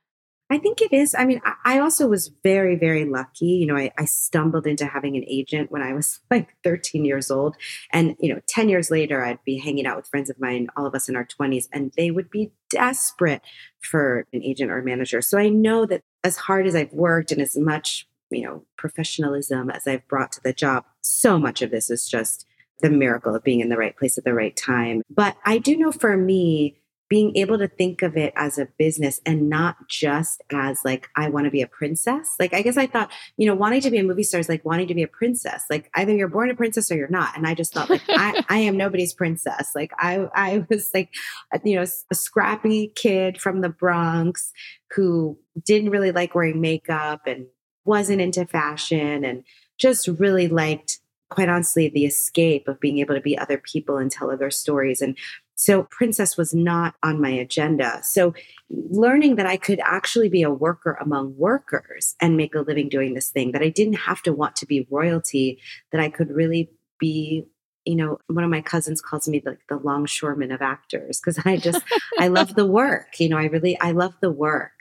I 0.50 0.58
think 0.58 0.80
it 0.80 0.92
is. 0.92 1.14
I 1.14 1.26
mean, 1.26 1.40
I 1.64 1.78
also 1.78 2.08
was 2.08 2.30
very, 2.42 2.74
very 2.74 3.04
lucky. 3.04 3.46
You 3.46 3.66
know, 3.66 3.76
I, 3.76 3.92
I, 3.98 4.06
stumbled 4.06 4.66
into 4.66 4.86
having 4.86 5.16
an 5.16 5.24
agent 5.28 5.70
when 5.70 5.82
I 5.82 5.92
was 5.92 6.20
like 6.30 6.48
13 6.64 7.04
years 7.04 7.30
old. 7.30 7.56
And, 7.92 8.16
you 8.18 8.32
know, 8.32 8.40
10 8.48 8.68
years 8.68 8.90
later, 8.90 9.24
I'd 9.24 9.44
be 9.44 9.58
hanging 9.58 9.86
out 9.86 9.96
with 9.96 10.06
friends 10.06 10.30
of 10.30 10.40
mine, 10.40 10.68
all 10.76 10.86
of 10.86 10.94
us 10.94 11.08
in 11.08 11.16
our 11.16 11.26
20s, 11.26 11.66
and 11.72 11.92
they 11.96 12.10
would 12.10 12.30
be 12.30 12.52
desperate 12.70 13.42
for 13.80 14.26
an 14.32 14.42
agent 14.42 14.70
or 14.70 14.82
manager. 14.82 15.20
So 15.20 15.38
I 15.38 15.48
know 15.48 15.84
that 15.86 16.02
as 16.24 16.36
hard 16.36 16.66
as 16.66 16.74
I've 16.74 16.92
worked 16.92 17.30
and 17.30 17.42
as 17.42 17.56
much, 17.56 18.08
you 18.30 18.42
know, 18.42 18.64
professionalism 18.76 19.70
as 19.70 19.86
I've 19.86 20.06
brought 20.08 20.32
to 20.32 20.40
the 20.42 20.52
job, 20.52 20.84
so 21.02 21.38
much 21.38 21.62
of 21.62 21.70
this 21.70 21.90
is 21.90 22.08
just 22.08 22.46
the 22.80 22.90
miracle 22.90 23.34
of 23.34 23.44
being 23.44 23.60
in 23.60 23.68
the 23.68 23.76
right 23.76 23.96
place 23.96 24.16
at 24.18 24.24
the 24.24 24.34
right 24.34 24.56
time. 24.56 25.02
But 25.10 25.36
I 25.44 25.58
do 25.58 25.76
know 25.76 25.92
for 25.92 26.16
me, 26.16 26.78
being 27.08 27.34
able 27.36 27.58
to 27.58 27.68
think 27.68 28.02
of 28.02 28.16
it 28.16 28.32
as 28.36 28.58
a 28.58 28.66
business 28.78 29.20
and 29.24 29.48
not 29.48 29.88
just 29.88 30.42
as 30.50 30.80
like 30.84 31.08
I 31.16 31.28
want 31.30 31.46
to 31.46 31.50
be 31.50 31.62
a 31.62 31.66
princess. 31.66 32.34
Like 32.38 32.52
I 32.52 32.62
guess 32.62 32.76
I 32.76 32.86
thought, 32.86 33.10
you 33.36 33.46
know, 33.46 33.54
wanting 33.54 33.80
to 33.82 33.90
be 33.90 33.98
a 33.98 34.04
movie 34.04 34.22
star 34.22 34.40
is 34.40 34.48
like 34.48 34.64
wanting 34.64 34.88
to 34.88 34.94
be 34.94 35.02
a 35.02 35.08
princess. 35.08 35.64
Like 35.70 35.90
either 35.94 36.14
you're 36.14 36.28
born 36.28 36.50
a 36.50 36.54
princess 36.54 36.90
or 36.90 36.96
you're 36.96 37.08
not. 37.08 37.36
And 37.36 37.46
I 37.46 37.54
just 37.54 37.72
thought 37.72 37.88
like 37.88 38.02
I, 38.08 38.44
I 38.48 38.58
am 38.58 38.76
nobody's 38.76 39.14
princess. 39.14 39.70
Like 39.74 39.92
I 39.98 40.28
I 40.34 40.66
was 40.68 40.90
like 40.92 41.10
you 41.64 41.76
know 41.76 41.82
a 42.10 42.14
scrappy 42.14 42.92
kid 42.94 43.40
from 43.40 43.62
the 43.62 43.70
Bronx 43.70 44.52
who 44.94 45.38
didn't 45.64 45.90
really 45.90 46.12
like 46.12 46.34
wearing 46.34 46.60
makeup 46.60 47.22
and 47.26 47.46
wasn't 47.84 48.20
into 48.20 48.44
fashion 48.44 49.24
and 49.24 49.44
just 49.78 50.08
really 50.08 50.48
liked 50.48 51.00
quite 51.30 51.48
honestly 51.48 51.88
the 51.88 52.04
escape 52.04 52.68
of 52.68 52.80
being 52.80 52.98
able 52.98 53.14
to 53.14 53.20
be 53.20 53.36
other 53.36 53.58
people 53.58 53.98
and 53.98 54.10
tell 54.10 54.30
other 54.30 54.50
stories 54.50 55.00
and 55.00 55.16
so 55.58 55.88
princess 55.90 56.36
was 56.36 56.54
not 56.54 56.94
on 57.02 57.20
my 57.20 57.30
agenda. 57.30 58.00
So 58.04 58.32
learning 58.70 59.34
that 59.36 59.46
I 59.46 59.56
could 59.56 59.80
actually 59.82 60.28
be 60.28 60.42
a 60.42 60.50
worker 60.50 60.96
among 61.00 61.36
workers 61.36 62.14
and 62.20 62.36
make 62.36 62.54
a 62.54 62.60
living 62.60 62.88
doing 62.88 63.14
this 63.14 63.30
thing, 63.30 63.50
that 63.52 63.62
I 63.62 63.68
didn't 63.68 63.94
have 63.94 64.22
to 64.22 64.32
want 64.32 64.54
to 64.56 64.66
be 64.66 64.86
royalty, 64.88 65.60
that 65.90 66.00
I 66.00 66.10
could 66.10 66.30
really 66.30 66.70
be 67.00 67.44
you 67.84 67.96
know 67.96 68.18
one 68.28 68.44
of 68.44 68.50
my 68.50 68.60
cousins 68.60 69.00
calls 69.00 69.28
me 69.28 69.42
like 69.44 69.60
the 69.68 69.76
longshoreman 69.76 70.50
of 70.50 70.60
actors 70.60 71.20
because 71.20 71.40
i 71.46 71.56
just 71.56 71.80
i 72.18 72.26
love 72.26 72.56
the 72.56 72.66
work 72.66 73.20
you 73.20 73.28
know 73.28 73.38
i 73.38 73.44
really 73.44 73.80
i 73.80 73.92
love 73.92 74.14
the 74.20 74.30
work 74.30 74.72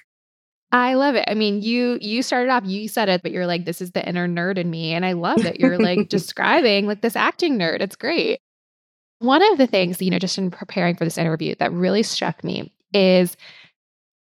I 0.70 0.96
love 0.96 1.16
it. 1.16 1.24
I 1.30 1.34
mean, 1.34 1.62
you 1.62 1.98
you 2.02 2.22
started 2.22 2.52
off, 2.52 2.66
you 2.66 2.90
said 2.90 3.08
it, 3.08 3.24
but 3.24 3.32
you're 3.32 3.48
like, 3.48 3.64
this 3.64 3.82
is 3.82 3.92
the 3.92 4.06
inner 4.06 4.28
nerd 4.28 4.58
in 4.58 4.70
me. 4.70 4.92
And 4.92 5.06
I 5.06 5.14
love 5.14 5.42
that 5.44 5.62
you're 5.62 5.78
like 5.78 6.10
describing 6.10 6.88
like 6.88 7.00
this 7.00 7.16
acting 7.16 7.58
nerd. 7.58 7.80
It's 7.80 7.96
great. 7.96 8.42
One 9.20 9.42
of 9.52 9.58
the 9.58 9.68
things, 9.68 10.02
you 10.02 10.12
know, 10.12 10.20
just 10.20 10.38
in 10.38 10.52
preparing 10.52 10.96
for 10.96 11.04
this 11.04 11.18
interview 11.18 11.56
that 11.56 11.72
really 11.72 12.04
struck 12.04 12.44
me 12.44 12.72
is 12.94 13.36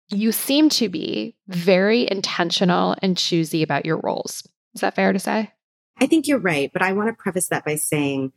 you 0.10 0.32
seem 0.32 0.70
to 0.70 0.90
be 0.90 1.36
very 1.48 2.10
intentional 2.10 2.96
and 3.02 3.18
choosy 3.18 3.64
about 3.64 3.86
your 3.86 3.98
roles. 3.98 4.48
Is 4.74 4.82
that 4.82 4.96
fair 4.96 5.12
to 5.14 5.20
say? 5.20 5.52
I 6.00 6.08
think 6.08 6.28
you're 6.28 6.40
right, 6.40 6.72
but 6.72 6.82
I 6.82 6.94
want 6.94 7.10
to 7.10 7.14
preface 7.14 7.48
that 7.48 7.66
by 7.66 7.76
saying 7.76 8.34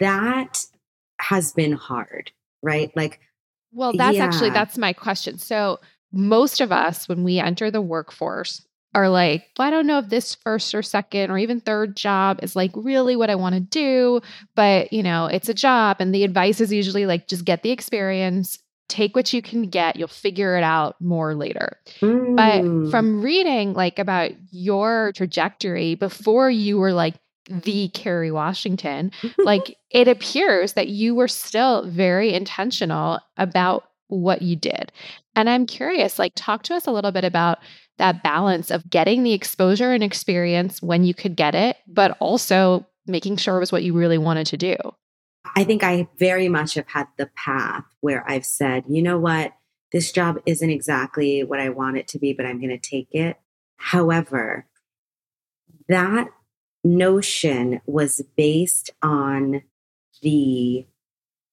that 0.00 0.64
has 1.20 1.52
been 1.52 1.72
hard, 1.72 2.32
right? 2.62 2.90
Like 2.96 3.20
well, 3.72 3.92
that's 3.92 4.16
yeah. 4.16 4.24
actually 4.24 4.50
that's 4.50 4.78
my 4.78 4.92
question. 4.92 5.38
So, 5.38 5.78
most 6.12 6.60
of 6.60 6.72
us 6.72 7.08
when 7.08 7.22
we 7.22 7.38
enter 7.38 7.70
the 7.70 7.82
workforce 7.82 8.66
are 8.94 9.08
like, 9.08 9.46
well, 9.58 9.68
I 9.68 9.70
don't 9.70 9.86
know 9.86 9.98
if 9.98 10.08
this 10.08 10.34
first 10.34 10.74
or 10.74 10.82
second 10.82 11.30
or 11.30 11.38
even 11.38 11.60
third 11.60 11.96
job 11.96 12.40
is 12.42 12.56
like 12.56 12.70
really 12.74 13.16
what 13.16 13.30
I 13.30 13.34
want 13.34 13.54
to 13.54 13.60
do, 13.60 14.20
but 14.54 14.92
you 14.92 15.02
know, 15.02 15.26
it's 15.26 15.48
a 15.48 15.54
job 15.54 15.98
and 16.00 16.14
the 16.14 16.24
advice 16.24 16.60
is 16.60 16.72
usually 16.72 17.06
like 17.06 17.28
just 17.28 17.44
get 17.44 17.62
the 17.62 17.70
experience, 17.70 18.58
take 18.88 19.14
what 19.14 19.32
you 19.32 19.42
can 19.42 19.68
get, 19.68 19.96
you'll 19.96 20.08
figure 20.08 20.56
it 20.56 20.64
out 20.64 20.96
more 21.00 21.34
later. 21.34 21.78
Mm. 22.00 22.36
But 22.36 22.90
from 22.90 23.22
reading 23.22 23.74
like 23.74 23.98
about 23.98 24.32
your 24.50 25.12
trajectory 25.14 25.94
before 25.94 26.50
you 26.50 26.78
were 26.78 26.92
like 26.92 27.14
the 27.48 27.88
Kerry 27.88 28.30
Washington, 28.30 29.12
like 29.38 29.76
it 29.90 30.08
appears 30.08 30.72
that 30.72 30.88
you 30.88 31.14
were 31.14 31.28
still 31.28 31.86
very 31.86 32.32
intentional 32.32 33.20
about 33.36 33.84
what 34.08 34.40
you 34.40 34.56
did. 34.56 34.90
And 35.36 35.48
I'm 35.48 35.66
curious, 35.66 36.18
like, 36.18 36.32
talk 36.34 36.62
to 36.64 36.74
us 36.74 36.86
a 36.86 36.90
little 36.90 37.12
bit 37.12 37.24
about 37.24 37.58
that 37.98 38.22
balance 38.22 38.70
of 38.70 38.88
getting 38.88 39.22
the 39.22 39.32
exposure 39.32 39.92
and 39.92 40.02
experience 40.02 40.82
when 40.82 41.04
you 41.04 41.14
could 41.14 41.36
get 41.36 41.54
it, 41.54 41.76
but 41.86 42.16
also 42.20 42.86
making 43.06 43.36
sure 43.36 43.56
it 43.56 43.60
was 43.60 43.72
what 43.72 43.82
you 43.82 43.92
really 43.92 44.18
wanted 44.18 44.46
to 44.48 44.56
do. 44.56 44.76
I 45.56 45.64
think 45.64 45.82
I 45.82 46.08
very 46.18 46.48
much 46.48 46.74
have 46.74 46.88
had 46.88 47.08
the 47.16 47.30
path 47.34 47.84
where 48.00 48.28
I've 48.28 48.44
said, 48.44 48.84
you 48.88 49.02
know 49.02 49.18
what, 49.18 49.52
this 49.92 50.12
job 50.12 50.38
isn't 50.46 50.70
exactly 50.70 51.42
what 51.42 51.60
I 51.60 51.70
want 51.70 51.96
it 51.96 52.08
to 52.08 52.18
be, 52.18 52.32
but 52.32 52.46
I'm 52.46 52.60
going 52.60 52.70
to 52.70 52.78
take 52.78 53.08
it. 53.12 53.38
However, 53.76 54.66
that 55.88 56.28
notion 56.84 57.80
was 57.86 58.22
based 58.36 58.90
on 59.02 59.62
the 60.22 60.86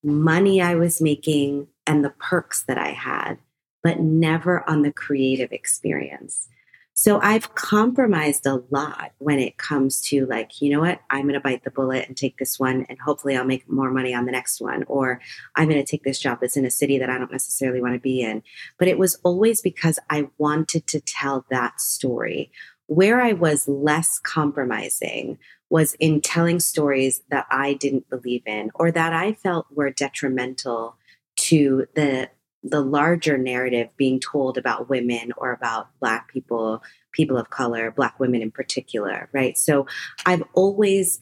money 0.04 0.62
I 0.62 0.76
was 0.76 1.02
making 1.02 1.68
and 1.88 2.04
the 2.04 2.10
perks 2.10 2.64
that 2.64 2.78
I 2.78 2.90
had, 2.90 3.38
but 3.86 4.00
never 4.00 4.68
on 4.68 4.82
the 4.82 4.92
creative 4.92 5.52
experience. 5.52 6.48
So 6.96 7.20
I've 7.22 7.54
compromised 7.54 8.48
a 8.48 8.64
lot 8.72 9.12
when 9.20 9.38
it 9.38 9.60
comes 9.60 10.02
to 10.08 10.26
like, 10.26 10.60
you 10.60 10.72
know 10.72 10.80
what, 10.80 11.02
I'm 11.12 11.26
going 11.26 11.36
to 11.36 11.40
bite 11.40 11.64
the 11.64 11.70
bullet 11.70 12.08
and 12.08 12.18
take 12.18 12.40
this 12.40 12.58
one, 12.58 12.88
and 12.90 12.98
hopefully 13.00 13.38
I'll 13.38 13.46
make 13.46 13.70
more 13.70 13.92
money 13.92 14.12
on 14.16 14.26
the 14.26 14.32
next 14.32 14.60
one. 14.60 14.86
Or 14.88 15.22
I'm 15.56 15.70
going 15.70 15.80
to 15.80 15.86
take 15.86 16.04
this 16.04 16.18
job 16.18 16.40
that's 16.42 16.58
in 16.58 16.66
a 16.66 16.72
city 16.72 16.98
that 16.98 17.12
I 17.12 17.20
don't 17.20 17.32
necessarily 17.32 17.80
want 17.80 17.94
to 17.94 18.00
be 18.00 18.24
in. 18.24 18.42
But 18.80 18.88
it 18.88 18.98
was 18.98 19.20
always 19.22 19.62
because 19.62 20.00
I 20.10 20.30
wanted 20.40 20.88
to 20.88 21.00
tell 21.00 21.46
that 21.52 21.80
story. 21.80 22.52
Where 22.88 23.22
I 23.22 23.34
was 23.34 23.68
less 23.68 24.18
compromising 24.18 25.38
was 25.70 25.94
in 26.00 26.22
telling 26.22 26.60
stories 26.60 27.22
that 27.30 27.46
I 27.52 27.74
didn't 27.74 28.10
believe 28.10 28.42
in 28.48 28.72
or 28.74 28.90
that 28.92 29.14
I 29.14 29.34
felt 29.34 29.68
were 29.70 29.92
detrimental 29.92 30.98
to 31.38 31.86
the 31.94 32.30
the 32.68 32.82
larger 32.82 33.38
narrative 33.38 33.90
being 33.96 34.20
told 34.20 34.58
about 34.58 34.90
women 34.90 35.32
or 35.38 35.52
about 35.52 35.88
black 36.00 36.28
people 36.28 36.82
people 37.12 37.38
of 37.38 37.50
color 37.50 37.92
black 37.92 38.20
women 38.20 38.42
in 38.42 38.52
particular 38.52 39.30
right 39.34 39.58
so 39.58 39.86
i've 40.26 40.44
always 40.54 41.22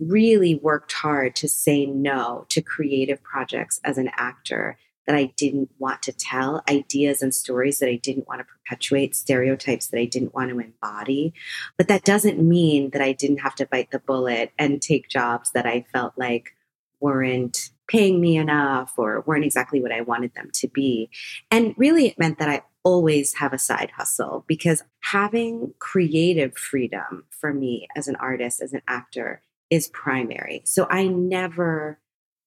really 0.00 0.56
worked 0.56 0.92
hard 0.92 1.36
to 1.36 1.48
say 1.48 1.86
no 1.86 2.44
to 2.48 2.60
creative 2.60 3.22
projects 3.22 3.80
as 3.84 3.98
an 3.98 4.10
actor 4.16 4.76
that 5.06 5.16
I 5.16 5.32
didn't 5.36 5.70
want 5.78 6.02
to 6.04 6.12
tell, 6.12 6.62
ideas 6.68 7.20
and 7.20 7.34
stories 7.34 7.78
that 7.78 7.88
I 7.88 7.96
didn't 7.96 8.26
want 8.26 8.40
to 8.40 8.44
perpetuate, 8.44 9.14
stereotypes 9.14 9.88
that 9.88 10.00
I 10.00 10.06
didn't 10.06 10.34
want 10.34 10.50
to 10.50 10.58
embody. 10.58 11.34
But 11.76 11.88
that 11.88 12.04
doesn't 12.04 12.42
mean 12.42 12.90
that 12.90 13.02
I 13.02 13.12
didn't 13.12 13.38
have 13.38 13.54
to 13.56 13.66
bite 13.66 13.90
the 13.90 13.98
bullet 13.98 14.52
and 14.58 14.80
take 14.80 15.08
jobs 15.08 15.50
that 15.52 15.66
I 15.66 15.84
felt 15.92 16.14
like 16.16 16.54
weren't 17.00 17.70
paying 17.88 18.20
me 18.20 18.36
enough 18.36 18.94
or 18.96 19.22
weren't 19.26 19.44
exactly 19.44 19.80
what 19.80 19.92
I 19.92 20.00
wanted 20.00 20.34
them 20.34 20.50
to 20.54 20.68
be. 20.68 21.10
And 21.50 21.74
really, 21.76 22.06
it 22.06 22.18
meant 22.18 22.38
that 22.38 22.48
I 22.48 22.62
always 22.82 23.34
have 23.34 23.52
a 23.52 23.58
side 23.58 23.92
hustle 23.96 24.44
because 24.46 24.82
having 25.00 25.74
creative 25.78 26.56
freedom 26.56 27.24
for 27.30 27.52
me 27.52 27.88
as 27.96 28.08
an 28.08 28.16
artist, 28.16 28.60
as 28.60 28.72
an 28.72 28.82
actor, 28.86 29.42
is 29.70 29.88
primary. 29.88 30.62
So 30.64 30.86
I 30.90 31.06
never, 31.06 31.98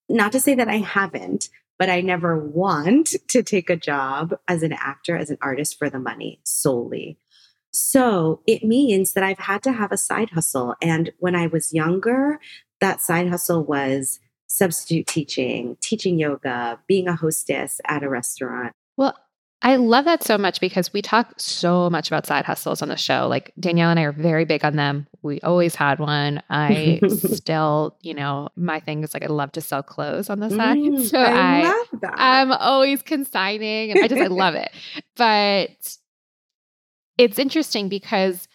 not 0.07 0.31
to 0.31 0.39
say 0.39 0.55
that 0.55 0.69
I 0.69 0.77
haven't, 0.77 1.49
but 1.79 1.89
I 1.89 2.01
never 2.01 2.37
want 2.37 3.15
to 3.29 3.43
take 3.43 3.69
a 3.69 3.75
job 3.75 4.35
as 4.47 4.63
an 4.63 4.73
actor, 4.73 5.17
as 5.17 5.29
an 5.29 5.37
artist 5.41 5.77
for 5.77 5.89
the 5.89 5.99
money 5.99 6.39
solely. 6.43 7.17
So 7.73 8.41
it 8.47 8.63
means 8.63 9.13
that 9.13 9.23
I've 9.23 9.39
had 9.39 9.61
to 9.63 9.73
have 9.73 9.91
a 9.91 9.97
side 9.97 10.31
hustle. 10.31 10.75
And 10.81 11.11
when 11.19 11.35
I 11.35 11.47
was 11.47 11.73
younger, 11.73 12.39
that 12.79 13.01
side 13.01 13.29
hustle 13.29 13.63
was 13.63 14.19
substitute 14.47 15.07
teaching, 15.07 15.77
teaching 15.81 16.17
yoga, 16.17 16.79
being 16.87 17.07
a 17.07 17.15
hostess 17.15 17.79
at 17.85 18.03
a 18.03 18.09
restaurant. 18.09 18.73
Well, 18.95 19.15
I 19.61 19.77
love 19.77 20.05
that 20.05 20.23
so 20.23 20.37
much 20.37 20.61
because 20.61 20.93
we 20.93 21.01
talk 21.01 21.33
so 21.37 21.89
much 21.89 22.07
about 22.07 22.27
side 22.27 22.45
hustles 22.45 22.81
on 22.83 22.89
the 22.89 22.95
show. 22.95 23.27
Like 23.27 23.53
Danielle 23.59 23.89
and 23.89 23.99
I 23.99 24.03
are 24.03 24.11
very 24.11 24.45
big 24.45 24.63
on 24.63 24.75
them. 24.75 25.07
We 25.23 25.41
always 25.41 25.73
had 25.73 25.99
one. 25.99 26.43
I 26.49 26.99
still, 27.07 27.97
you 28.01 28.13
know, 28.13 28.49
my 28.55 28.79
thing 28.79 29.03
is 29.03 29.15
like 29.15 29.23
I 29.23 29.27
love 29.27 29.51
to 29.53 29.61
sell 29.61 29.81
clothes 29.81 30.29
on 30.29 30.39
the 30.39 30.49
side. 30.51 30.77
Mm, 30.77 31.09
so 31.09 31.17
I, 31.17 31.61
I 31.61 31.63
love 31.63 32.01
that. 32.01 32.13
I'm 32.17 32.51
always 32.51 33.01
consigning 33.01 33.91
and 33.91 34.03
I 34.03 34.07
just 34.07 34.21
I 34.21 34.27
love 34.27 34.55
it. 34.55 34.71
But 35.15 35.97
it's 37.17 37.39
interesting 37.39 37.89
because 37.89 38.47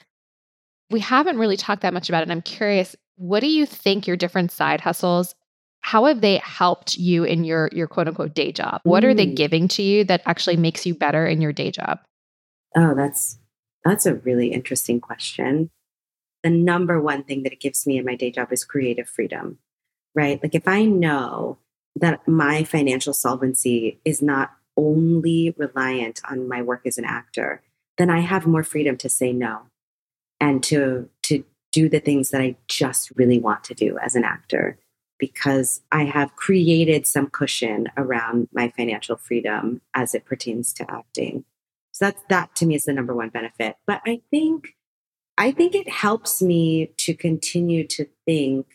we 0.91 1.01
haven't 1.01 1.39
really 1.39 1.57
talked 1.57 1.83
that 1.83 1.93
much 1.93 2.09
about 2.09 2.21
it. 2.21 2.23
And 2.23 2.33
I'm 2.33 2.43
curious, 2.43 2.95
what 3.17 3.41
do 3.41 3.49
you 3.49 3.67
think 3.67 4.07
your 4.07 4.17
different 4.17 4.53
side 4.53 4.81
hustles 4.81 5.35
how 5.83 6.07
have 6.07 6.21
they 6.21 6.39
helped 6.39 6.97
you 6.97 7.25
in 7.25 7.45
your 7.45 7.69
your 7.73 7.87
quote 7.87 8.09
unquote 8.09 8.35
day 8.35 8.53
job? 8.53 8.81
What 8.85 9.03
mm. 9.03 9.09
are 9.09 9.15
they 9.15 9.27
mm. 9.27 9.37
giving 9.37 9.69
to 9.69 9.83
you 9.83 10.05
that 10.05 10.23
actually 10.25 10.57
makes 10.57 10.87
you 10.87 10.95
better 10.95 11.27
in 11.27 11.41
your 11.41 11.53
day 11.53 11.71
job? 11.71 12.01
Oh, 12.75 12.95
that's 12.95 13.39
that's 13.85 14.07
a 14.07 14.15
really 14.15 14.49
interesting 14.53 15.01
question. 15.01 15.71
The 16.43 16.51
number 16.51 17.01
one 17.01 17.25
thing 17.25 17.43
that 17.43 17.53
it 17.53 17.61
gives 17.61 17.87
me 17.87 17.99
in 17.99 18.05
my 18.05 18.15
day 18.17 18.31
job 18.31 18.53
is 18.53 18.65
creative 18.65 19.09
freedom. 19.09 19.59
Right? 20.15 20.43
Like 20.43 20.55
if 20.55 20.69
I 20.69 20.85
know 20.85 21.59
that 21.97 22.27
my 22.27 22.65
financial 22.65 23.13
solvency 23.13 24.01
is 24.05 24.23
not 24.23 24.53
only 24.77 25.55
reliant 25.59 26.21
on 26.29 26.49
my 26.49 26.63
work 26.63 26.87
as 26.87 26.97
an 26.97 27.05
actor, 27.05 27.63
then 27.99 28.09
I 28.09 28.21
have 28.21 28.47
more 28.47 28.63
freedom 28.63 28.97
to 28.99 29.09
say 29.09 29.33
no 29.33 29.63
and 30.41 30.63
to 30.65 31.09
to 31.25 31.45
do 31.73 31.89
the 31.89 32.01
things 32.01 32.31
that 32.31 32.41
I 32.41 32.57
just 32.69 33.11
really 33.17 33.39
want 33.39 33.65
to 33.65 33.75
do 33.75 33.99
as 33.99 34.15
an 34.15 34.25
actor 34.25 34.79
because 35.23 35.83
I 35.93 36.03
have 36.03 36.35
created 36.35 37.07
some 37.07 37.31
cushion 37.31 37.87
around 37.97 38.49
my 38.53 38.71
financial 38.77 39.17
freedom 39.17 39.81
as 39.95 40.17
it 40.17 40.25
pertains 40.25 40.73
to 40.73 40.91
acting. 40.91 41.45
So 41.93 42.07
that's 42.07 42.21
that 42.29 42.57
to 42.57 42.67
me 42.67 42.75
is 42.75 42.87
the 42.87 42.93
number 42.93 43.15
one 43.15 43.29
benefit. 43.29 43.77
But 43.87 44.01
I 44.05 44.23
think 44.33 44.75
I 45.39 45.53
think 45.53 45.77
it 45.77 45.89
helps 45.89 46.43
me 46.43 46.91
to 46.97 47.15
continue 47.15 47.87
to 47.87 48.09
think 48.27 48.67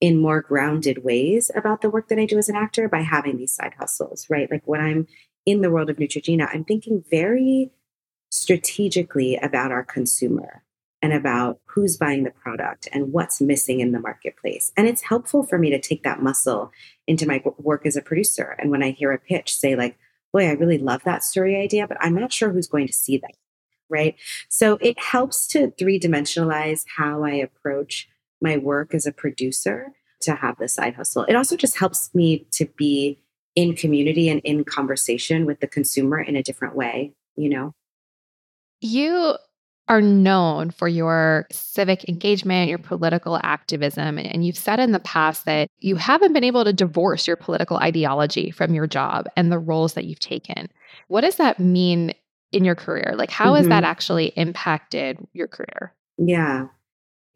in 0.00 0.18
more 0.18 0.40
grounded 0.40 1.04
ways 1.04 1.50
about 1.54 1.82
the 1.82 1.90
work 1.90 2.08
that 2.08 2.18
I 2.18 2.24
do 2.24 2.38
as 2.38 2.48
an 2.48 2.56
actor 2.56 2.88
by 2.88 3.02
having 3.02 3.36
these 3.36 3.54
side 3.54 3.74
hustles, 3.78 4.26
right? 4.30 4.50
Like 4.50 4.62
when 4.64 4.80
I'm 4.80 5.06
in 5.44 5.60
the 5.60 5.70
world 5.70 5.90
of 5.90 5.98
Neutrogena, 5.98 6.48
I'm 6.50 6.64
thinking 6.64 7.04
very 7.10 7.70
strategically 8.30 9.36
about 9.36 9.72
our 9.72 9.84
consumer 9.84 10.62
and 11.02 11.12
about 11.12 11.60
who's 11.66 11.96
buying 11.96 12.24
the 12.24 12.30
product 12.30 12.88
and 12.92 13.12
what's 13.12 13.40
missing 13.40 13.80
in 13.80 13.92
the 13.92 14.00
marketplace. 14.00 14.72
And 14.76 14.88
it's 14.88 15.02
helpful 15.02 15.44
for 15.44 15.58
me 15.58 15.70
to 15.70 15.80
take 15.80 16.02
that 16.02 16.22
muscle 16.22 16.72
into 17.06 17.26
my 17.26 17.42
work 17.58 17.86
as 17.86 17.96
a 17.96 18.02
producer. 18.02 18.56
And 18.58 18.70
when 18.70 18.82
I 18.82 18.90
hear 18.90 19.12
a 19.12 19.18
pitch 19.18 19.54
say, 19.54 19.76
like, 19.76 19.98
boy, 20.32 20.48
I 20.48 20.52
really 20.52 20.78
love 20.78 21.02
that 21.04 21.22
story 21.22 21.56
idea, 21.56 21.86
but 21.86 21.98
I'm 22.00 22.14
not 22.14 22.32
sure 22.32 22.50
who's 22.50 22.66
going 22.66 22.86
to 22.86 22.92
see 22.92 23.18
that. 23.18 23.32
Right. 23.88 24.16
So 24.48 24.78
it 24.80 24.98
helps 24.98 25.46
to 25.48 25.70
three 25.78 26.00
dimensionalize 26.00 26.80
how 26.96 27.22
I 27.22 27.32
approach 27.32 28.08
my 28.40 28.56
work 28.56 28.94
as 28.94 29.06
a 29.06 29.12
producer 29.12 29.92
to 30.22 30.34
have 30.34 30.58
the 30.58 30.66
side 30.66 30.94
hustle. 30.94 31.24
It 31.24 31.36
also 31.36 31.56
just 31.56 31.78
helps 31.78 32.12
me 32.14 32.46
to 32.52 32.66
be 32.76 33.18
in 33.54 33.74
community 33.74 34.28
and 34.28 34.40
in 34.40 34.64
conversation 34.64 35.46
with 35.46 35.60
the 35.60 35.66
consumer 35.66 36.20
in 36.20 36.36
a 36.36 36.42
different 36.42 36.74
way, 36.74 37.12
you 37.36 37.48
know? 37.48 37.74
You 38.80 39.36
are 39.88 40.00
known 40.00 40.70
for 40.70 40.88
your 40.88 41.46
civic 41.52 42.08
engagement, 42.08 42.68
your 42.68 42.78
political 42.78 43.38
activism. 43.42 44.18
And 44.18 44.44
you've 44.44 44.56
said 44.56 44.80
in 44.80 44.92
the 44.92 45.00
past 45.00 45.44
that 45.44 45.68
you 45.78 45.96
haven't 45.96 46.32
been 46.32 46.44
able 46.44 46.64
to 46.64 46.72
divorce 46.72 47.26
your 47.26 47.36
political 47.36 47.76
ideology 47.78 48.50
from 48.50 48.74
your 48.74 48.86
job 48.86 49.26
and 49.36 49.52
the 49.52 49.58
roles 49.58 49.94
that 49.94 50.04
you've 50.04 50.18
taken. 50.18 50.68
What 51.08 51.20
does 51.20 51.36
that 51.36 51.60
mean 51.60 52.14
in 52.52 52.64
your 52.64 52.74
career? 52.74 53.14
Like, 53.16 53.30
how 53.30 53.46
mm-hmm. 53.46 53.56
has 53.56 53.68
that 53.68 53.82
mm-hmm. 53.82 53.90
actually 53.90 54.26
impacted 54.36 55.18
your 55.32 55.46
career? 55.46 55.94
Yeah. 56.18 56.66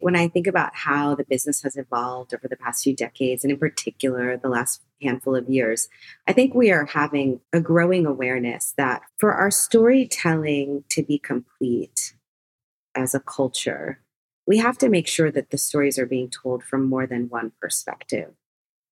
When 0.00 0.16
I 0.16 0.28
think 0.28 0.46
about 0.46 0.74
how 0.74 1.14
the 1.14 1.24
business 1.24 1.62
has 1.62 1.76
evolved 1.76 2.32
over 2.32 2.48
the 2.48 2.56
past 2.56 2.82
few 2.82 2.96
decades, 2.96 3.44
and 3.44 3.52
in 3.52 3.58
particular 3.58 4.36
the 4.38 4.48
last 4.48 4.82
handful 5.02 5.36
of 5.36 5.48
years, 5.48 5.88
I 6.26 6.32
think 6.32 6.54
we 6.54 6.70
are 6.72 6.86
having 6.86 7.40
a 7.52 7.60
growing 7.60 8.06
awareness 8.06 8.72
that 8.78 9.02
for 9.18 9.34
our 9.34 9.50
storytelling 9.50 10.84
to 10.88 11.02
be 11.02 11.18
complete 11.18 12.14
as 12.94 13.14
a 13.14 13.20
culture, 13.20 14.00
we 14.46 14.58
have 14.58 14.78
to 14.78 14.88
make 14.88 15.06
sure 15.06 15.30
that 15.30 15.50
the 15.50 15.58
stories 15.58 15.98
are 15.98 16.06
being 16.06 16.28
told 16.28 16.62
from 16.64 16.88
more 16.88 17.06
than 17.06 17.28
one 17.28 17.52
perspective. 17.60 18.32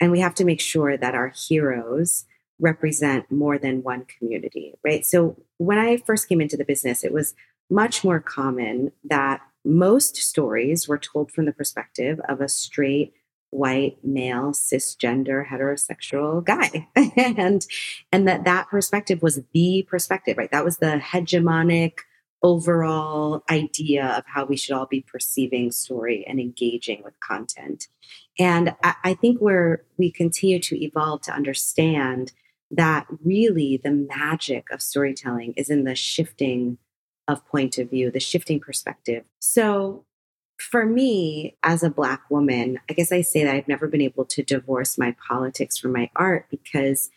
And 0.01 0.13
we 0.13 0.21
have 0.21 0.35
to 0.37 0.45
make 0.45 0.61
sure 0.61 0.97
that 0.97 1.15
our 1.15 1.29
heroes 1.29 2.25
represent 2.61 3.31
more 3.31 3.59
than 3.59 3.83
one 3.83 4.05
community, 4.05 4.75
right? 4.85 5.05
So 5.05 5.37
when 5.59 5.79
I 5.79 5.97
first 5.99 6.29
came 6.29 6.41
into 6.41 6.57
the 6.57 6.65
business, 6.65 7.05
it 7.05 7.13
was 7.13 7.35
much 7.71 8.05
more 8.05 8.21
common 8.21 8.93
that 9.05 9.41
most 9.65 10.17
stories 10.17 10.89
were 10.89 10.99
told 10.99 11.31
from 11.31 11.45
the 11.45 11.53
perspective 11.53 12.21
of 12.29 12.41
a 12.41 12.49
straight 12.49 13.13
white 13.51 13.99
male 14.05 14.53
cisgender 14.53 15.47
heterosexual 15.47 16.45
guy 16.45 16.87
and 17.17 17.67
and 18.13 18.29
that 18.29 18.45
that 18.45 18.69
perspective 18.69 19.23
was 19.23 19.41
the 19.55 19.87
perspective 19.89 20.37
right 20.37 20.51
that 20.51 20.65
was 20.65 20.79
the 20.79 21.01
hegemonic 21.03 22.01
overall 22.43 23.43
idea 23.51 24.07
of 24.17 24.25
how 24.27 24.45
we 24.45 24.57
should 24.57 24.75
all 24.75 24.87
be 24.87 25.01
perceiving 25.01 25.73
story 25.73 26.25
and 26.29 26.39
engaging 26.39 27.03
with 27.03 27.19
content 27.21 27.89
and 28.39 28.75
i, 28.83 28.95
I 29.05 29.15
think 29.15 29.41
where 29.41 29.83
we 29.97 30.11
continue 30.11 30.61
to 30.61 30.83
evolve 30.83 31.23
to 31.23 31.33
understand 31.33 32.33
that 32.71 33.07
really 33.25 33.81
the 33.83 33.91
magic 33.91 34.71
of 34.71 34.83
storytelling 34.83 35.55
is 35.57 35.71
in 35.71 35.85
the 35.85 35.95
shifting 35.95 36.79
of 37.27 37.47
point 37.47 37.79
of 37.79 37.91
view, 37.91 38.11
the 38.11 38.21
shifting 38.21 38.59
perspective. 38.59 39.25
So 39.39 40.05
for 40.59 40.85
me, 40.85 41.57
as 41.63 41.83
a 41.83 41.91
Black 41.91 42.23
woman, 42.31 42.81
I 42.91 42.95
guess 42.95 43.13
I 43.13 43.21
say 43.21 43.45
that 43.45 43.55
I've 43.55 43.69
never 43.69 43.87
been 43.87 44.01
able 44.01 44.25
to 44.27 44.43
divorce 44.43 44.99
my 44.99 45.15
politics 45.29 45.79
from 45.79 45.93
my 45.93 46.11
art 46.17 46.47
because 46.51 47.11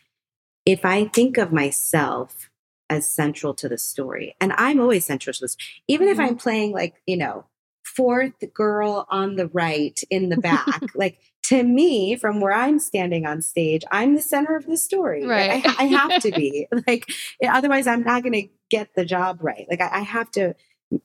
if 0.66 0.86
I 0.86 1.06
think 1.06 1.38
of 1.38 1.52
myself 1.52 2.51
as 2.92 3.12
central 3.12 3.56
to 3.56 3.68
the 3.68 3.78
story, 3.78 4.36
and 4.40 4.54
I'm 4.54 4.80
always 4.80 5.06
central 5.06 5.34
to 5.34 5.42
this, 5.42 5.58
even 5.88 6.08
if 6.08 6.18
mm-hmm. 6.18 6.28
I'm 6.28 6.38
playing 6.38 6.74
like, 6.74 7.02
you 7.08 7.18
know, 7.18 7.46
fourth 7.84 8.34
girl 8.54 9.08
on 9.10 9.36
the 9.36 9.48
right 9.48 10.00
in 10.10 10.30
the 10.30 10.38
back, 10.38 10.82
like 10.96 11.20
to 11.44 11.64
me, 11.64 12.16
from 12.16 12.40
where 12.40 12.54
I'm 12.54 12.80
standing 12.80 13.26
on 13.26 13.42
stage, 13.42 13.84
I'm 13.92 14.16
the 14.16 14.22
center 14.22 14.56
of 14.56 14.66
the 14.66 14.78
story. 14.78 15.26
Right. 15.26 15.66
I, 15.66 15.84
I 15.84 15.86
have 15.86 16.22
to 16.22 16.32
be 16.32 16.68
like, 16.88 17.12
otherwise 17.46 17.88
I'm 17.88 18.04
not 18.04 18.24
going 18.24 18.34
to 18.34 18.48
get 18.70 18.90
the 18.96 19.06
job 19.06 19.40
right. 19.42 19.66
Like 19.70 19.82
I, 19.82 19.90
I 19.92 20.00
have 20.00 20.32
to, 20.32 20.56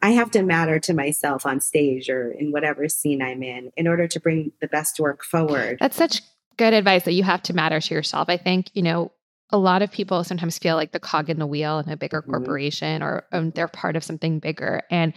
I 0.02 0.10
have 0.10 0.30
to 0.32 0.42
matter 0.42 0.78
to 0.80 0.94
myself 0.94 1.46
on 1.46 1.60
stage 1.60 2.08
or 2.08 2.30
in 2.30 2.52
whatever 2.52 2.88
scene 2.88 3.22
I'm 3.22 3.42
in 3.42 3.72
in 3.76 3.88
order 3.88 4.06
to 4.08 4.20
bring 4.20 4.52
the 4.60 4.68
best 4.68 5.00
work 5.00 5.24
forward. 5.24 5.78
That's 5.80 5.96
such 5.96 6.22
good 6.56 6.74
advice 6.74 7.04
that 7.04 7.12
you 7.12 7.22
have 7.22 7.42
to 7.44 7.54
matter 7.54 7.80
to 7.80 7.94
yourself. 7.94 8.28
I 8.28 8.36
think, 8.36 8.70
you 8.74 8.82
know, 8.82 9.12
a 9.50 9.58
lot 9.58 9.82
of 9.82 9.92
people 9.92 10.24
sometimes 10.24 10.58
feel 10.58 10.76
like 10.76 10.92
the 10.92 11.00
cog 11.00 11.30
in 11.30 11.38
the 11.38 11.46
wheel 11.46 11.78
in 11.78 11.88
a 11.88 11.96
bigger 11.96 12.22
mm-hmm. 12.22 12.30
corporation 12.30 13.02
or 13.02 13.26
um, 13.32 13.50
they're 13.50 13.68
part 13.68 13.96
of 13.96 14.04
something 14.04 14.38
bigger. 14.38 14.82
And 14.90 15.12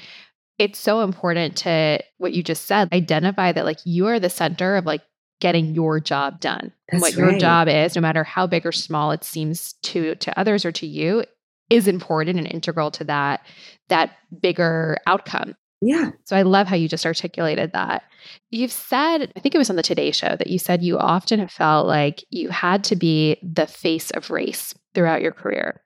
it's 0.58 0.78
so 0.78 1.02
important 1.02 1.56
to 1.58 2.00
what 2.18 2.34
you 2.34 2.44
just 2.44 2.66
said 2.66 2.90
identify 2.94 3.52
that 3.52 3.66
like 3.66 3.80
you 3.86 4.08
are 4.08 4.20
the 4.20 4.30
center 4.30 4.76
of 4.76 4.86
like 4.86 5.02
getting 5.40 5.74
your 5.74 6.00
job 6.00 6.40
done. 6.40 6.72
That's 6.92 7.02
what 7.02 7.16
right. 7.16 7.32
your 7.32 7.40
job 7.40 7.68
is, 7.68 7.96
no 7.96 8.02
matter 8.02 8.24
how 8.24 8.46
big 8.46 8.66
or 8.66 8.72
small 8.72 9.12
it 9.12 9.24
seems 9.24 9.74
to 9.84 10.16
to 10.16 10.38
others 10.38 10.66
or 10.66 10.72
to 10.74 10.86
you, 10.86 11.24
is 11.70 11.88
important 11.88 12.38
and 12.38 12.48
integral 12.48 12.92
to 12.92 13.04
that 13.06 13.46
that 13.88 14.12
bigger 14.42 14.98
outcome. 15.08 15.56
Yeah. 15.82 16.12
So 16.26 16.36
I 16.36 16.42
love 16.42 16.68
how 16.68 16.76
you 16.76 16.90
just 16.90 17.06
articulated 17.06 17.72
that. 17.74 18.04
You've 18.50 18.72
said, 18.72 19.32
I 19.36 19.40
think 19.40 19.56
it 19.56 19.60
was 19.60 19.70
on 19.70 19.78
the 19.78 19.84
Today 19.84 20.12
Show, 20.12 20.36
that 20.36 20.48
you 20.48 20.60
said 20.60 20.84
you 20.84 20.98
often 20.98 21.40
have 21.40 21.52
felt 21.52 21.88
like 21.88 22.24
you 22.30 22.50
had 22.50 22.84
to 22.86 22.96
be 22.96 23.38
the 23.42 23.66
face 23.66 24.12
of 24.12 24.30
race 24.30 24.74
throughout 24.94 25.22
your 25.22 25.32
career. 25.32 25.82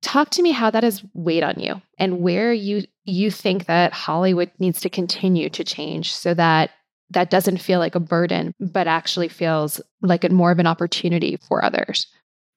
Talk 0.00 0.30
to 0.30 0.42
me 0.42 0.50
how 0.50 0.70
that 0.70 0.82
has 0.82 1.04
weighed 1.14 1.42
on 1.42 1.60
you 1.60 1.80
and 1.98 2.20
where 2.20 2.52
you 2.52 2.84
you 3.04 3.30
think 3.30 3.66
that 3.66 3.92
Hollywood 3.92 4.50
needs 4.58 4.80
to 4.80 4.88
continue 4.88 5.48
to 5.50 5.64
change 5.64 6.14
so 6.14 6.34
that 6.34 6.70
that 7.10 7.30
doesn't 7.30 7.58
feel 7.58 7.78
like 7.78 7.94
a 7.94 8.00
burden, 8.00 8.54
but 8.58 8.86
actually 8.86 9.28
feels 9.28 9.80
like 10.00 10.24
a 10.24 10.28
more 10.30 10.50
of 10.50 10.58
an 10.58 10.66
opportunity 10.66 11.38
for 11.48 11.64
others. 11.64 12.06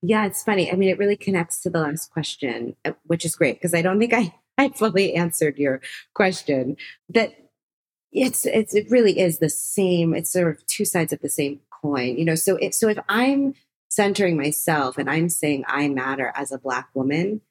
Yeah, 0.02 0.26
it's 0.26 0.44
funny. 0.44 0.72
I 0.72 0.76
mean, 0.76 0.90
it 0.90 1.00
really 1.00 1.18
connects 1.18 1.62
to 1.62 1.70
the 1.70 1.80
last 1.80 2.12
question, 2.12 2.76
uh, 2.86 2.92
which 3.04 3.26
is 3.26 3.36
great 3.36 3.56
because 3.56 3.74
I 3.74 3.82
don't 3.82 4.00
think 4.00 4.14
I, 4.14 4.34
I 4.58 4.70
fully 4.70 5.14
answered 5.14 5.58
your 5.58 5.82
question. 6.14 6.78
That 7.10 7.34
it's 8.12 8.46
it's 8.46 8.74
it 8.74 8.90
really 8.90 9.20
is 9.20 9.40
the 9.40 9.50
same. 9.50 10.14
It's 10.14 10.32
sort 10.32 10.48
of 10.48 10.66
two 10.68 10.86
sides 10.86 11.12
of 11.14 11.22
the 11.22 11.30
same 11.30 11.60
coin, 11.82 12.18
you 12.18 12.26
know. 12.26 12.36
So 12.36 12.56
if 12.58 12.74
so, 12.74 12.88
if 12.88 13.00
I'm 13.10 13.56
centering 13.90 14.38
myself 14.38 14.98
and 14.98 15.10
I'm 15.10 15.30
saying 15.30 15.64
I 15.68 15.88
matter 15.88 16.32
as 16.36 16.52
a 16.52 16.58
black 16.58 16.90
woman, 16.94 17.42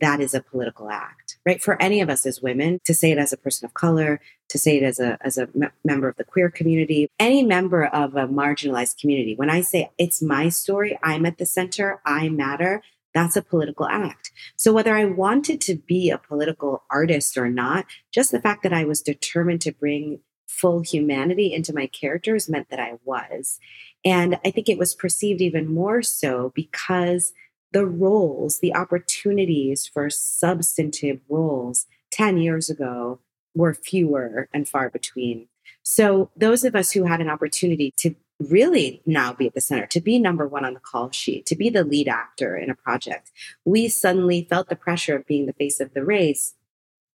that 0.00 0.20
is 0.20 0.32
a 0.34 0.40
political 0.40 0.90
act, 0.90 1.38
right? 1.44 1.62
For 1.62 1.80
any 1.80 2.00
of 2.00 2.08
us 2.08 2.24
as 2.24 2.40
women 2.40 2.80
to 2.84 2.94
say 2.94 3.10
it 3.10 3.18
as 3.18 3.32
a 3.32 3.36
person 3.36 3.66
of 3.66 3.74
color, 3.74 4.20
to 4.48 4.58
say 4.58 4.78
it 4.78 4.82
as 4.82 4.98
a 4.98 5.18
as 5.22 5.38
a 5.38 5.48
me- 5.54 5.68
member 5.84 6.08
of 6.08 6.16
the 6.16 6.24
queer 6.24 6.50
community, 6.50 7.08
any 7.18 7.42
member 7.42 7.86
of 7.86 8.14
a 8.16 8.26
marginalized 8.28 8.98
community. 8.98 9.34
When 9.34 9.50
I 9.50 9.60
say 9.60 9.90
it's 9.98 10.22
my 10.22 10.48
story, 10.48 10.98
I'm 11.02 11.26
at 11.26 11.38
the 11.38 11.46
center, 11.46 12.00
I 12.04 12.28
matter, 12.28 12.82
that's 13.14 13.36
a 13.36 13.42
political 13.42 13.86
act. 13.86 14.32
So 14.56 14.72
whether 14.72 14.94
I 14.94 15.04
wanted 15.04 15.60
to 15.62 15.76
be 15.76 16.10
a 16.10 16.18
political 16.18 16.84
artist 16.90 17.36
or 17.36 17.48
not, 17.48 17.86
just 18.12 18.30
the 18.30 18.40
fact 18.40 18.62
that 18.62 18.72
I 18.72 18.84
was 18.84 19.02
determined 19.02 19.60
to 19.62 19.72
bring 19.72 20.20
full 20.46 20.80
humanity 20.80 21.52
into 21.52 21.74
my 21.74 21.86
characters 21.86 22.48
meant 22.48 22.68
that 22.70 22.80
I 22.80 22.94
was. 23.04 23.58
And 24.04 24.38
I 24.44 24.50
think 24.50 24.68
it 24.68 24.78
was 24.78 24.94
perceived 24.94 25.40
even 25.40 25.72
more 25.72 26.02
so 26.02 26.52
because 26.54 27.32
the 27.72 27.86
roles, 27.86 28.60
the 28.60 28.74
opportunities 28.74 29.86
for 29.86 30.10
substantive 30.10 31.20
roles 31.28 31.86
10 32.12 32.36
years 32.36 32.68
ago 32.68 33.20
were 33.54 33.74
fewer 33.74 34.48
and 34.52 34.68
far 34.68 34.90
between. 34.90 35.48
So, 35.82 36.30
those 36.36 36.64
of 36.64 36.76
us 36.76 36.92
who 36.92 37.04
had 37.04 37.20
an 37.20 37.30
opportunity 37.30 37.92
to 37.98 38.14
really 38.50 39.02
now 39.06 39.32
be 39.32 39.46
at 39.46 39.54
the 39.54 39.60
center, 39.60 39.86
to 39.86 40.00
be 40.00 40.18
number 40.18 40.46
one 40.46 40.64
on 40.64 40.74
the 40.74 40.80
call 40.80 41.10
sheet, 41.10 41.46
to 41.46 41.56
be 41.56 41.70
the 41.70 41.84
lead 41.84 42.08
actor 42.08 42.56
in 42.56 42.70
a 42.70 42.74
project, 42.74 43.30
we 43.64 43.88
suddenly 43.88 44.46
felt 44.48 44.68
the 44.68 44.76
pressure 44.76 45.16
of 45.16 45.26
being 45.26 45.46
the 45.46 45.52
face 45.52 45.80
of 45.80 45.94
the 45.94 46.04
race 46.04 46.54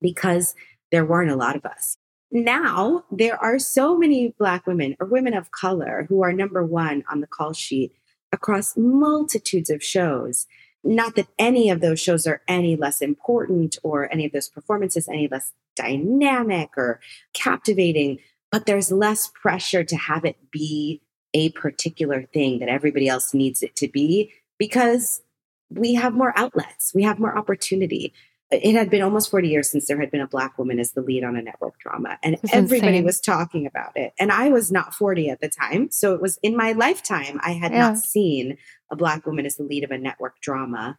because 0.02 0.56
there 0.92 1.06
weren't 1.06 1.32
a 1.32 1.36
lot 1.36 1.56
of 1.56 1.66
us. 1.66 1.98
Now, 2.32 3.06
there 3.10 3.42
are 3.42 3.58
so 3.58 3.98
many 3.98 4.34
Black 4.38 4.68
women 4.68 4.96
or 5.00 5.08
women 5.08 5.34
of 5.34 5.52
color 5.52 6.06
who 6.10 6.24
are 6.24 6.34
number 6.34 6.64
one 6.64 7.04
on 7.10 7.22
the 7.22 7.28
call 7.28 7.54
sheet 7.54 7.94
across 8.32 8.76
multitudes 8.76 9.70
of 9.70 9.84
shows. 9.84 10.46
Not 10.84 11.16
that 11.16 11.28
any 11.40 11.70
of 11.70 11.80
those 11.80 12.00
shows 12.00 12.28
are 12.28 12.42
any 12.48 12.76
less 12.76 13.02
important 13.02 13.78
or 13.82 14.12
any 14.12 14.26
of 14.26 14.34
those 14.34 14.50
performances 14.50 15.08
any 15.08 15.28
less 15.28 15.54
dynamic 15.76 16.72
or 16.78 17.00
captivating, 17.34 18.20
but 18.52 18.66
there's 18.66 18.92
less 18.92 19.30
pressure 19.34 19.84
to 19.84 19.96
have 19.96 20.26
it 20.26 20.52
be 20.52 21.02
a 21.34 21.50
particular 21.52 22.24
thing 22.34 22.60
that 22.60 22.70
everybody 22.70 23.08
else 23.08 23.34
needs 23.34 23.62
it 23.62 23.76
to 23.78 23.88
be 23.88 24.32
because 24.58 25.22
we 25.70 25.94
have 25.96 26.14
more 26.14 26.34
outlets, 26.38 26.94
we 26.94 27.04
have 27.04 27.20
more 27.20 27.38
opportunity 27.38 28.14
it 28.50 28.76
had 28.76 28.90
been 28.90 29.02
almost 29.02 29.30
40 29.30 29.50
years 29.50 29.70
since 29.70 29.88
there 29.88 30.00
had 30.00 30.10
been 30.10 30.22
a 30.22 30.28
black 30.28 30.58
woman 30.58 30.80
as 30.80 30.94
the 30.94 31.02
lead 31.02 31.24
on 31.24 31.36
a 31.36 31.42
network 31.42 31.78
drama 31.80 32.18
and 32.24 32.38
That's 32.42 32.54
everybody 32.54 32.98
insane. 32.98 33.06
was 33.06 33.20
talking 33.20 33.66
about 33.66 33.96
it 33.96 34.14
and 34.20 34.32
i 34.32 34.50
was 34.50 34.72
not 34.72 34.94
40 34.94 35.30
at 35.30 35.42
the 35.42 35.50
time 35.50 35.90
so 35.92 36.14
it 36.14 36.22
was 36.22 36.40
in 36.42 36.56
my 36.56 36.72
lifetime 36.72 37.40
i 37.44 37.52
had 37.52 37.72
yeah. 37.72 37.90
not 37.90 37.98
seen 37.98 38.58
a 38.92 38.96
black 38.96 39.26
woman 39.26 39.46
as 39.46 39.58
the 39.58 39.64
lead 39.64 39.84
of 39.84 39.92
a 39.92 39.98
network 39.98 40.40
drama 40.40 40.98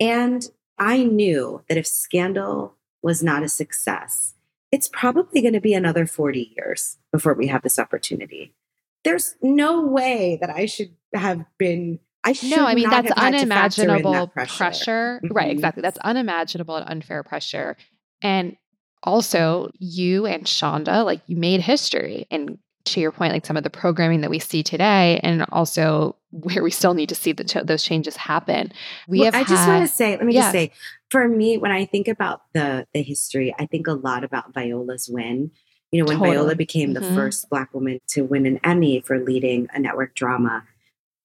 and 0.00 0.48
i 0.78 1.02
knew 1.02 1.62
that 1.68 1.78
if 1.78 1.86
scandal 1.86 2.76
was 3.02 3.22
not 3.22 3.42
a 3.42 3.48
success 3.48 4.34
it's 4.70 4.88
probably 4.88 5.42
going 5.42 5.52
to 5.52 5.60
be 5.60 5.74
another 5.74 6.06
40 6.06 6.54
years 6.56 6.98
before 7.12 7.34
we 7.34 7.46
have 7.46 7.62
this 7.62 7.78
opportunity 7.78 8.54
there's 9.04 9.34
no 9.42 9.86
way 9.86 10.38
that 10.40 10.50
i 10.50 10.66
should 10.66 10.94
have 11.14 11.44
been 11.58 11.98
I 12.24 12.32
should. 12.34 12.50
no, 12.50 12.64
I 12.64 12.74
mean 12.74 12.88
that's 12.88 13.10
unimaginable 13.10 14.12
that 14.12 14.32
pressure. 14.32 14.56
pressure. 14.56 15.20
Mm-hmm. 15.24 15.34
Right, 15.34 15.50
exactly. 15.50 15.80
That's 15.80 15.98
unimaginable 15.98 16.76
and 16.76 16.88
unfair 16.88 17.24
pressure. 17.24 17.76
And 18.22 18.56
also, 19.02 19.70
you 19.78 20.26
and 20.26 20.44
Shonda, 20.44 21.04
like 21.04 21.20
you 21.26 21.36
made 21.36 21.60
history. 21.60 22.26
And 22.30 22.58
to 22.84 23.00
your 23.00 23.12
point, 23.12 23.32
like 23.32 23.46
some 23.46 23.56
of 23.56 23.64
the 23.64 23.70
programming 23.70 24.20
that 24.22 24.30
we 24.30 24.38
see 24.38 24.62
today, 24.62 25.20
and 25.22 25.44
also 25.50 26.16
where 26.30 26.62
we 26.62 26.70
still 26.70 26.94
need 26.94 27.08
to 27.08 27.14
see 27.14 27.32
the, 27.32 27.62
those 27.64 27.82
changes 27.82 28.16
happen. 28.16 28.72
We 29.08 29.18
well, 29.18 29.26
have. 29.26 29.34
I 29.34 29.38
had, 29.38 29.48
just 29.48 29.68
want 29.68 29.88
to 29.88 29.94
say, 29.94 30.16
let 30.16 30.24
me 30.24 30.34
yeah. 30.34 30.40
just 30.42 30.52
say, 30.52 30.72
for 31.10 31.28
me, 31.28 31.58
when 31.58 31.72
I 31.72 31.84
think 31.84 32.08
about 32.08 32.42
the 32.54 32.86
the 32.94 33.02
history, 33.02 33.54
I 33.58 33.66
think 33.66 33.86
a 33.86 33.92
lot 33.92 34.24
about 34.24 34.54
Viola's 34.54 35.08
win. 35.08 35.50
You 35.92 36.00
know, 36.00 36.08
when 36.08 36.18
totally. 36.18 36.36
Viola 36.36 36.56
became 36.56 36.94
mm-hmm. 36.94 37.04
the 37.04 37.14
first 37.14 37.48
Black 37.48 37.72
woman 37.72 38.00
to 38.08 38.22
win 38.22 38.46
an 38.46 38.58
Emmy 38.64 39.00
for 39.00 39.18
leading 39.18 39.68
a 39.72 39.78
network 39.78 40.14
drama 40.14 40.64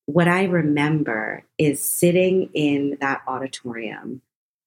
what 0.08 0.30
I 0.30 0.46
remember 0.46 1.44
is 1.58 1.88
sitting 1.88 2.50
in 2.54 2.98
that 3.02 3.22
auditorium 3.28 4.22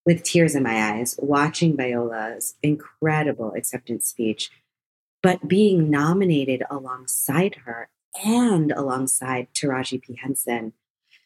with 0.04 0.22
tears 0.22 0.54
in 0.54 0.62
my 0.62 0.92
eyes, 0.92 1.18
watching 1.18 1.76
Viola's 1.76 2.56
incredible 2.62 3.54
acceptance 3.54 4.06
speech, 4.06 4.50
but 5.22 5.48
being 5.48 5.90
nominated 5.90 6.62
alongside 6.70 7.56
her 7.64 7.88
and 8.22 8.70
alongside 8.70 9.48
Taraji 9.54 10.02
P. 10.02 10.18
Henson. 10.20 10.74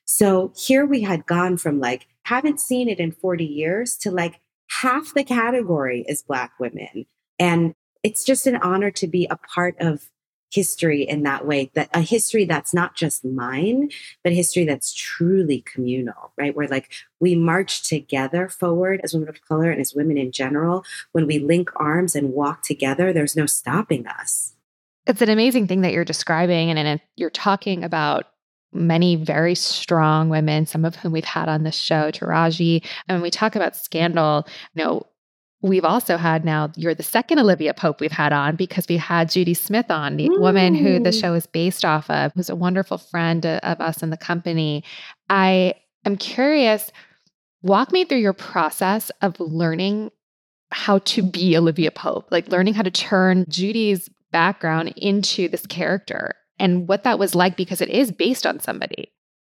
So 0.04 0.52
here 0.56 0.86
we 0.86 1.02
had 1.02 1.26
gone 1.26 1.56
from 1.56 1.80
like, 1.80 2.06
haven't 2.24 2.60
seen 2.60 2.88
it 2.88 3.00
in 3.00 3.10
40 3.10 3.44
years 3.44 3.96
to 3.96 4.12
like 4.12 4.40
half 4.68 5.12
the 5.12 5.24
category 5.24 6.04
is 6.08 6.22
Black 6.22 6.52
women. 6.60 7.06
And 7.40 7.74
it's 8.04 8.22
just 8.22 8.46
an 8.46 8.56
honor 8.56 8.92
to 8.92 9.08
be 9.08 9.26
a 9.28 9.36
part 9.36 9.74
of 9.80 10.08
history 10.52 11.02
in 11.02 11.24
that 11.24 11.44
way 11.44 11.68
that 11.74 11.88
a 11.92 12.00
history 12.00 12.44
that's 12.44 12.72
not 12.72 12.94
just 12.94 13.24
mine 13.24 13.90
but 14.22 14.32
history 14.32 14.64
that's 14.64 14.94
truly 14.94 15.62
communal 15.62 16.32
right? 16.38 16.54
Where 16.54 16.68
like 16.68 16.92
we 17.18 17.34
march 17.34 17.82
together 17.82 18.48
forward 18.48 19.00
as 19.02 19.14
women 19.14 19.28
of 19.28 19.44
color 19.48 19.72
and 19.72 19.80
as 19.80 19.94
women 19.94 20.16
in 20.16 20.30
general. 20.30 20.84
When 21.10 21.26
we 21.26 21.40
link 21.40 21.70
arms 21.74 22.14
and 22.14 22.32
walk 22.32 22.62
together 22.62 23.12
there's 23.12 23.34
no 23.34 23.46
stopping 23.46 24.06
us. 24.06 24.52
It's 25.06 25.22
an 25.22 25.28
amazing 25.28 25.66
thing 25.66 25.80
that 25.80 25.92
you're 25.92 26.04
describing 26.04 26.70
and, 26.70 26.78
and 26.78 27.00
you're 27.16 27.30
talking 27.30 27.82
about 27.82 28.26
many 28.72 29.16
very 29.16 29.54
strong 29.54 30.28
women, 30.28 30.66
some 30.66 30.84
of 30.84 30.96
whom 30.96 31.12
we've 31.12 31.24
had 31.24 31.48
on 31.48 31.62
the 31.62 31.72
show, 31.72 32.10
Taraji. 32.10 32.84
And 33.08 33.16
when 33.16 33.22
we 33.22 33.30
talk 33.30 33.54
about 33.54 33.76
scandal, 33.76 34.46
you 34.74 34.84
know, 34.84 35.06
we've 35.64 35.84
also 35.84 36.18
had 36.18 36.44
now, 36.44 36.70
you're 36.76 36.94
the 36.94 37.02
second 37.02 37.38
Olivia 37.38 37.72
Pope 37.72 37.98
we've 37.98 38.12
had 38.12 38.34
on 38.34 38.54
because 38.54 38.86
we 38.86 38.98
had 38.98 39.30
Judy 39.30 39.54
Smith 39.54 39.90
on, 39.90 40.16
the 40.18 40.28
Ooh. 40.28 40.38
woman 40.38 40.74
who 40.74 41.00
the 41.00 41.10
show 41.10 41.32
is 41.32 41.46
based 41.46 41.86
off 41.86 42.08
of, 42.10 42.32
who's 42.34 42.50
a 42.50 42.54
wonderful 42.54 42.98
friend 42.98 43.46
of 43.46 43.80
us 43.80 44.02
in 44.02 44.10
the 44.10 44.18
company. 44.18 44.84
I 45.30 45.74
am 46.04 46.16
curious, 46.16 46.92
walk 47.62 47.92
me 47.92 48.04
through 48.04 48.18
your 48.18 48.34
process 48.34 49.10
of 49.22 49.40
learning 49.40 50.10
how 50.70 50.98
to 50.98 51.22
be 51.22 51.56
Olivia 51.56 51.90
Pope, 51.90 52.28
like 52.30 52.48
learning 52.48 52.74
how 52.74 52.82
to 52.82 52.90
turn 52.90 53.46
Judy's 53.48 54.10
background 54.32 54.92
into 54.96 55.48
this 55.48 55.66
character 55.66 56.34
and 56.58 56.86
what 56.86 57.04
that 57.04 57.18
was 57.18 57.34
like 57.34 57.56
because 57.56 57.80
it 57.80 57.88
is 57.88 58.12
based 58.12 58.44
on 58.44 58.60
somebody. 58.60 59.10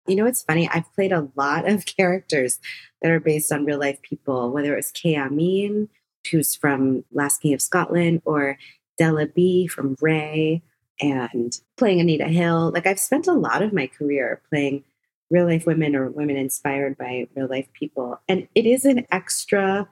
You 0.07 0.15
know, 0.15 0.25
it's 0.25 0.43
funny. 0.43 0.69
I've 0.71 0.91
played 0.95 1.11
a 1.11 1.27
lot 1.35 1.67
of 1.67 1.85
characters 1.97 2.59
that 3.01 3.11
are 3.11 3.19
based 3.19 3.51
on 3.51 3.65
real 3.65 3.79
life 3.79 4.01
people, 4.01 4.53
whether 4.53 4.71
it 4.71 4.77
was 4.77 4.91
Kay 4.91 5.17
Amin, 5.17 5.89
who's 6.29 6.55
from 6.55 7.03
Last 7.11 7.41
King 7.41 7.53
of 7.53 7.61
Scotland, 7.61 8.21
or 8.25 8.57
Della 8.97 9.27
B 9.27 9.67
from 9.67 9.95
Ray, 10.01 10.63
and 10.99 11.53
playing 11.77 11.99
Anita 11.99 12.25
Hill. 12.27 12.71
Like, 12.73 12.87
I've 12.87 12.99
spent 12.99 13.27
a 13.27 13.33
lot 13.33 13.61
of 13.61 13.73
my 13.73 13.87
career 13.87 14.41
playing 14.49 14.83
real 15.29 15.45
life 15.45 15.65
women 15.65 15.95
or 15.95 16.09
women 16.09 16.37
inspired 16.37 16.97
by 16.97 17.27
real 17.35 17.47
life 17.47 17.67
people. 17.73 18.19
And 18.27 18.47
it 18.55 18.65
is 18.65 18.85
an 18.85 19.05
extra 19.11 19.89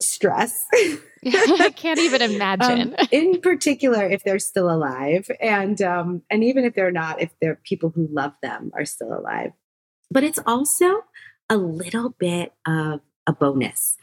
stress. 0.00 0.64
I 0.74 1.72
can't 1.74 1.98
even 1.98 2.22
imagine. 2.22 2.94
Um, 2.98 3.08
in 3.10 3.40
particular, 3.40 4.08
if 4.08 4.22
they're 4.22 4.38
still 4.38 4.70
alive, 4.70 5.28
and 5.40 5.80
um, 5.82 6.22
and 6.30 6.44
even 6.44 6.64
if 6.64 6.74
they're 6.74 6.92
not, 6.92 7.20
if 7.20 7.30
they're 7.40 7.58
people 7.64 7.90
who 7.90 8.08
love 8.10 8.32
them 8.42 8.70
are 8.74 8.84
still 8.84 9.12
alive. 9.12 9.52
But 10.10 10.22
it's 10.22 10.38
also 10.46 11.02
a 11.50 11.56
little 11.56 12.10
bit 12.10 12.52
of 12.66 13.00
a 13.26 13.32
bonus 13.32 13.96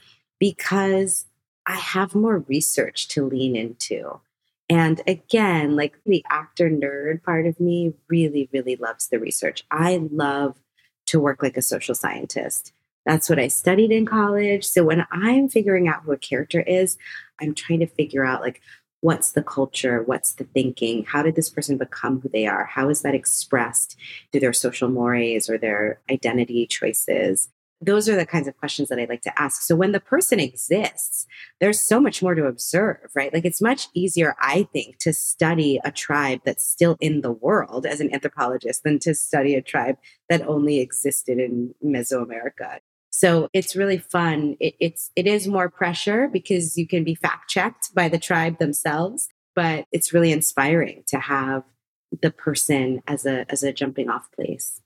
because 0.44 1.26
I 1.66 1.78
have 1.78 2.16
more 2.16 2.40
research 2.40 3.08
to 3.10 3.26
lean 3.26 3.56
into. 3.56 4.20
And 4.68 5.02
again, 5.08 5.78
like 5.78 5.98
the 6.06 6.22
actor 6.30 6.70
nerd 6.70 7.24
part 7.24 7.46
of 7.46 7.62
me 7.62 7.94
really, 8.10 8.50
really 8.52 8.76
loves 8.76 9.08
the 9.08 9.20
research. 9.20 9.64
I 9.72 10.06
love 10.12 10.58
to 11.06 11.20
work 11.22 11.42
like 11.42 11.56
a 11.56 11.62
social 11.62 11.96
scientist. 11.96 12.74
That's 13.06 13.30
what 13.30 13.40
I 13.40 13.48
studied 13.48 13.94
in 13.94 14.06
college. 14.06 14.66
So 14.66 14.84
when 14.84 15.08
I'm 15.14 15.48
figuring 15.48 15.88
out 15.88 16.04
who 16.04 16.12
a 16.12 16.18
character 16.18 16.60
is, 16.60 16.98
I'm 17.40 17.56
trying 17.56 17.80
to 17.80 17.88
figure 17.88 18.26
out 18.26 18.42
like 18.42 18.60
what's 19.00 19.32
the 19.32 19.44
culture, 19.44 20.04
what's 20.04 20.34
the 20.34 20.44
thinking, 20.44 21.06
how 21.06 21.24
did 21.24 21.36
this 21.36 21.50
person 21.50 21.78
become 21.78 22.20
who 22.20 22.28
they 22.28 22.48
are? 22.48 22.66
How 22.66 22.90
is 22.90 23.02
that 23.04 23.16
expressed 23.16 23.96
through 24.34 24.42
their 24.42 24.52
social 24.52 24.90
mores 24.90 25.50
or 25.50 25.58
their 25.58 26.02
identity 26.12 26.68
choices? 26.68 27.48
Those 27.86 28.08
are 28.08 28.16
the 28.16 28.26
kinds 28.26 28.48
of 28.48 28.58
questions 28.58 28.90
that 28.90 29.00
I 29.00 29.06
like 29.06 29.22
to 29.24 29.42
ask. 29.42 29.62
So 29.62 29.76
when 29.76 29.92
the 29.92 30.00
person 30.00 30.40
exists, 30.40 31.26
there's 31.60 31.82
so 31.82 32.00
much 32.00 32.22
more 32.22 32.36
to 32.36 32.46
observe, 32.46 33.10
right? 33.16 33.34
Like 33.34 33.46
it's 33.46 33.62
much 33.62 33.88
easier, 33.94 34.36
I 34.40 34.68
think, 34.74 34.98
to 35.00 35.14
study 35.14 35.80
a 35.84 35.92
tribe 35.92 36.42
that's 36.46 36.66
still 36.66 36.98
in 37.00 37.22
the 37.22 37.32
world 37.32 37.86
as 37.86 38.00
an 38.00 38.14
anthropologist 38.14 38.84
than 38.84 39.00
to 39.00 39.14
study 39.14 39.56
a 39.56 39.62
tribe 39.62 39.98
that 40.30 40.48
only 40.48 40.80
existed 40.80 41.40
in 41.40 41.74
Mesoamerica. 41.84 42.80
So 43.10 43.48
it's 43.54 43.76
really 43.76 44.00
fun. 44.00 44.58
It, 44.60 44.76
it's 44.80 45.12
it 45.16 45.28
is 45.28 45.48
more 45.48 45.70
pressure 45.70 46.28
because 46.28 46.78
you 46.78 46.88
can 46.88 47.04
be 47.04 47.14
fact 47.14 47.50
checked 47.50 47.94
by 47.94 48.10
the 48.10 48.18
tribe 48.18 48.58
themselves, 48.58 49.30
but 49.56 49.86
it's 49.92 50.14
really 50.14 50.32
inspiring 50.32 51.04
to 51.08 51.20
have 51.20 51.64
the 52.22 52.32
person 52.32 53.04
as 53.08 53.26
a 53.26 53.46
as 53.52 53.62
a 53.62 53.72
jumping 53.72 54.10
off 54.10 54.32
place. 54.32 54.82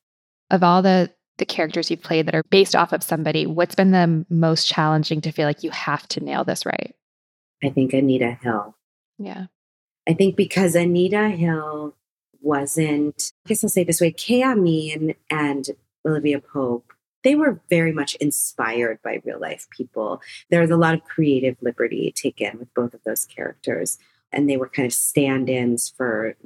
Of 0.49 0.61
all 0.61 0.81
the 0.81 1.11
the 1.37 1.45
characters 1.45 1.89
you've 1.89 2.01
played 2.01 2.25
that 2.27 2.35
are 2.35 2.43
based 2.49 2.75
off 2.75 2.93
of 2.93 3.03
somebody, 3.03 3.45
what's 3.45 3.75
been 3.75 3.91
the 3.91 4.25
most 4.29 4.67
challenging 4.67 5.21
to 5.21 5.31
feel 5.31 5.45
like 5.45 5.63
you 5.63 5.71
have 5.71 6.07
to 6.09 6.23
nail 6.23 6.43
this 6.43 6.65
right? 6.65 6.95
I 7.63 7.69
think 7.69 7.93
Anita 7.93 8.37
Hill. 8.41 8.75
Yeah. 9.17 9.45
I 10.07 10.13
think 10.13 10.35
because 10.35 10.75
Anita 10.75 11.29
Hill 11.29 11.95
wasn't, 12.41 13.33
I 13.45 13.49
guess 13.49 13.63
I'll 13.63 13.69
say 13.69 13.83
this 13.83 14.01
way, 14.01 14.11
Kay 14.11 14.43
Amin 14.43 15.15
and 15.29 15.67
Olivia 16.05 16.39
Pope 16.39 16.93
they 17.23 17.35
were 17.35 17.59
very 17.69 17.91
much 17.91 18.15
inspired 18.15 19.01
by 19.03 19.21
real 19.25 19.37
life 19.37 19.67
people. 19.69 20.21
There 20.49 20.61
was 20.61 20.69
a 20.69 20.77
lot 20.77 20.93
of 20.93 21.03
creative 21.03 21.57
liberty 21.61 22.13
taken 22.15 22.57
with 22.57 22.73
both 22.73 22.93
of 22.93 23.03
those 23.03 23.25
characters, 23.25 23.97
and 24.31 24.49
they 24.49 24.55
were 24.55 24.69
kind 24.69 24.85
of 24.85 24.93
stand 24.93 25.49
ins 25.49 25.89
for 25.89 26.37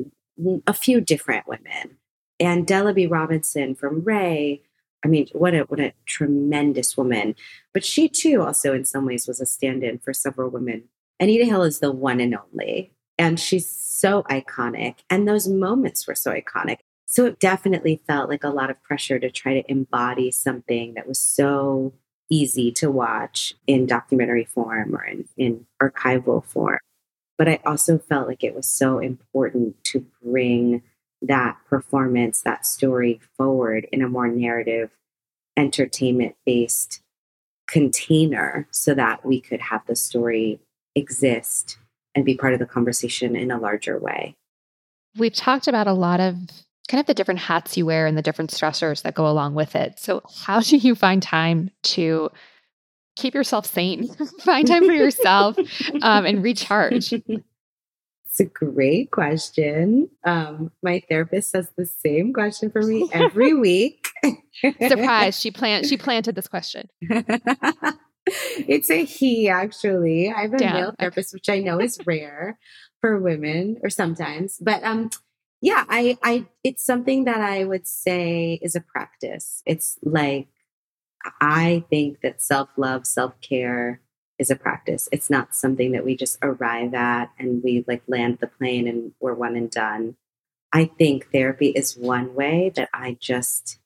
a 0.65 0.73
few 0.73 0.99
different 0.99 1.47
women. 1.47 1.97
And 2.39 2.65
Della 2.65 2.93
Bea 2.93 3.05
Robinson 3.05 3.75
from 3.75 4.03
Ray, 4.03 4.63
I 5.03 5.07
mean, 5.07 5.27
what 5.33 5.53
a 5.53 5.61
what 5.61 5.79
a 5.79 5.93
tremendous 6.05 6.95
woman. 6.95 7.35
But 7.73 7.85
she 7.85 8.07
too 8.07 8.41
also 8.41 8.73
in 8.73 8.85
some 8.85 9.05
ways 9.05 9.27
was 9.27 9.41
a 9.41 9.45
stand-in 9.45 9.99
for 9.99 10.13
several 10.13 10.49
women. 10.49 10.83
Anita 11.19 11.45
Hill 11.45 11.63
is 11.63 11.79
the 11.79 11.91
one 11.91 12.19
and 12.19 12.35
only. 12.35 12.93
And 13.17 13.39
she's 13.39 13.69
so 13.69 14.23
iconic. 14.23 14.95
And 15.09 15.27
those 15.27 15.47
moments 15.47 16.07
were 16.07 16.15
so 16.15 16.31
iconic. 16.31 16.77
So 17.05 17.25
it 17.25 17.39
definitely 17.39 18.01
felt 18.07 18.29
like 18.29 18.43
a 18.43 18.49
lot 18.49 18.71
of 18.71 18.81
pressure 18.81 19.19
to 19.19 19.29
try 19.29 19.53
to 19.53 19.71
embody 19.71 20.31
something 20.31 20.93
that 20.95 21.07
was 21.07 21.19
so 21.19 21.93
easy 22.29 22.71
to 22.71 22.89
watch 22.89 23.53
in 23.67 23.85
documentary 23.85 24.45
form 24.45 24.95
or 24.95 25.03
in, 25.03 25.25
in 25.37 25.65
archival 25.81 26.43
form. 26.43 26.79
But 27.37 27.49
I 27.49 27.59
also 27.65 27.97
felt 27.97 28.27
like 28.27 28.43
it 28.43 28.55
was 28.55 28.67
so 28.67 28.99
important 28.99 29.83
to 29.85 30.05
bring 30.23 30.83
that 31.21 31.57
performance, 31.69 32.41
that 32.41 32.65
story 32.65 33.19
forward 33.37 33.87
in 33.91 34.01
a 34.01 34.09
more 34.09 34.27
narrative, 34.27 34.89
entertainment 35.57 36.35
based 36.45 37.01
container 37.67 38.67
so 38.71 38.93
that 38.93 39.25
we 39.25 39.39
could 39.39 39.61
have 39.61 39.85
the 39.85 39.95
story 39.95 40.59
exist 40.95 41.77
and 42.15 42.25
be 42.25 42.35
part 42.35 42.53
of 42.53 42.59
the 42.59 42.65
conversation 42.65 43.35
in 43.35 43.51
a 43.51 43.59
larger 43.59 43.97
way. 43.97 44.35
We've 45.17 45.33
talked 45.33 45.67
about 45.67 45.87
a 45.87 45.93
lot 45.93 46.19
of 46.19 46.35
kind 46.89 46.99
of 46.99 47.05
the 47.05 47.13
different 47.13 47.39
hats 47.39 47.77
you 47.77 47.85
wear 47.85 48.05
and 48.05 48.17
the 48.17 48.21
different 48.21 48.51
stressors 48.51 49.03
that 49.03 49.15
go 49.15 49.27
along 49.27 49.53
with 49.55 49.75
it. 49.75 49.99
So, 49.99 50.21
how 50.43 50.59
do 50.59 50.77
you 50.77 50.95
find 50.95 51.23
time 51.23 51.69
to 51.83 52.29
keep 53.15 53.33
yourself 53.33 53.65
sane, 53.65 54.13
find 54.39 54.67
time 54.67 54.85
for 54.85 54.93
yourself, 54.93 55.57
um, 56.01 56.25
and 56.25 56.43
recharge? 56.43 57.13
It's 58.31 58.39
a 58.39 58.45
great 58.45 59.11
question. 59.11 60.09
Um, 60.23 60.71
my 60.81 61.03
therapist 61.09 61.51
says 61.51 61.67
the 61.75 61.85
same 61.85 62.31
question 62.31 62.71
for 62.71 62.81
me 62.81 63.09
every 63.11 63.53
week. 63.59 64.07
Surprise! 64.87 65.37
She 65.37 65.51
plant 65.51 65.85
she 65.85 65.97
planted 66.05 66.35
this 66.35 66.47
question. 66.47 66.87
it's 68.25 68.89
a 68.89 69.03
he, 69.03 69.49
actually. 69.49 70.31
I 70.31 70.43
have 70.43 70.53
a 70.53 70.57
Damn. 70.57 70.73
male 70.75 70.95
therapist, 70.97 71.33
which 71.33 71.49
I 71.49 71.59
know 71.59 71.81
is 71.81 71.99
rare 72.05 72.57
for 73.01 73.19
women, 73.19 73.75
or 73.83 73.89
sometimes. 73.89 74.57
But 74.61 74.81
um, 74.81 75.09
yeah, 75.59 75.83
I, 75.89 76.17
I, 76.23 76.45
it's 76.63 76.85
something 76.85 77.25
that 77.25 77.41
I 77.41 77.65
would 77.65 77.85
say 77.85 78.59
is 78.61 78.77
a 78.77 78.81
practice. 78.81 79.61
It's 79.65 79.99
like, 80.03 80.47
I 81.41 81.83
think 81.89 82.21
that 82.23 82.41
self 82.41 82.69
love, 82.77 83.05
self 83.05 83.33
care 83.41 83.99
is 84.41 84.51
a 84.51 84.55
practice. 84.55 85.07
It's 85.11 85.29
not 85.29 85.55
something 85.55 85.91
that 85.91 86.03
we 86.03 86.15
just 86.17 86.37
arrive 86.41 86.93
at 86.93 87.31
and 87.39 87.63
we 87.63 87.85
like 87.87 88.03
land 88.07 88.39
the 88.39 88.47
plane 88.47 88.87
and 88.87 89.13
we're 89.21 89.33
one 89.33 89.55
and 89.55 89.69
done. 89.69 90.17
I 90.73 90.85
think 90.85 91.31
therapy 91.31 91.67
is 91.69 91.95
one 91.95 92.33
way 92.33 92.71
that 92.75 92.89
I 92.93 93.17
just 93.19 93.79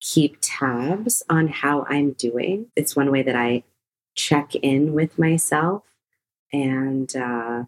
keep 0.00 0.36
tabs 0.40 1.22
on 1.30 1.48
how 1.48 1.86
I'm 1.88 2.12
doing. 2.12 2.66
It's 2.76 2.96
one 2.96 3.10
way 3.10 3.22
that 3.22 3.36
I 3.36 3.64
check 4.14 4.54
in 4.56 4.92
with 4.92 5.18
myself 5.18 5.82
and 6.52 7.14
uh, 7.16 7.64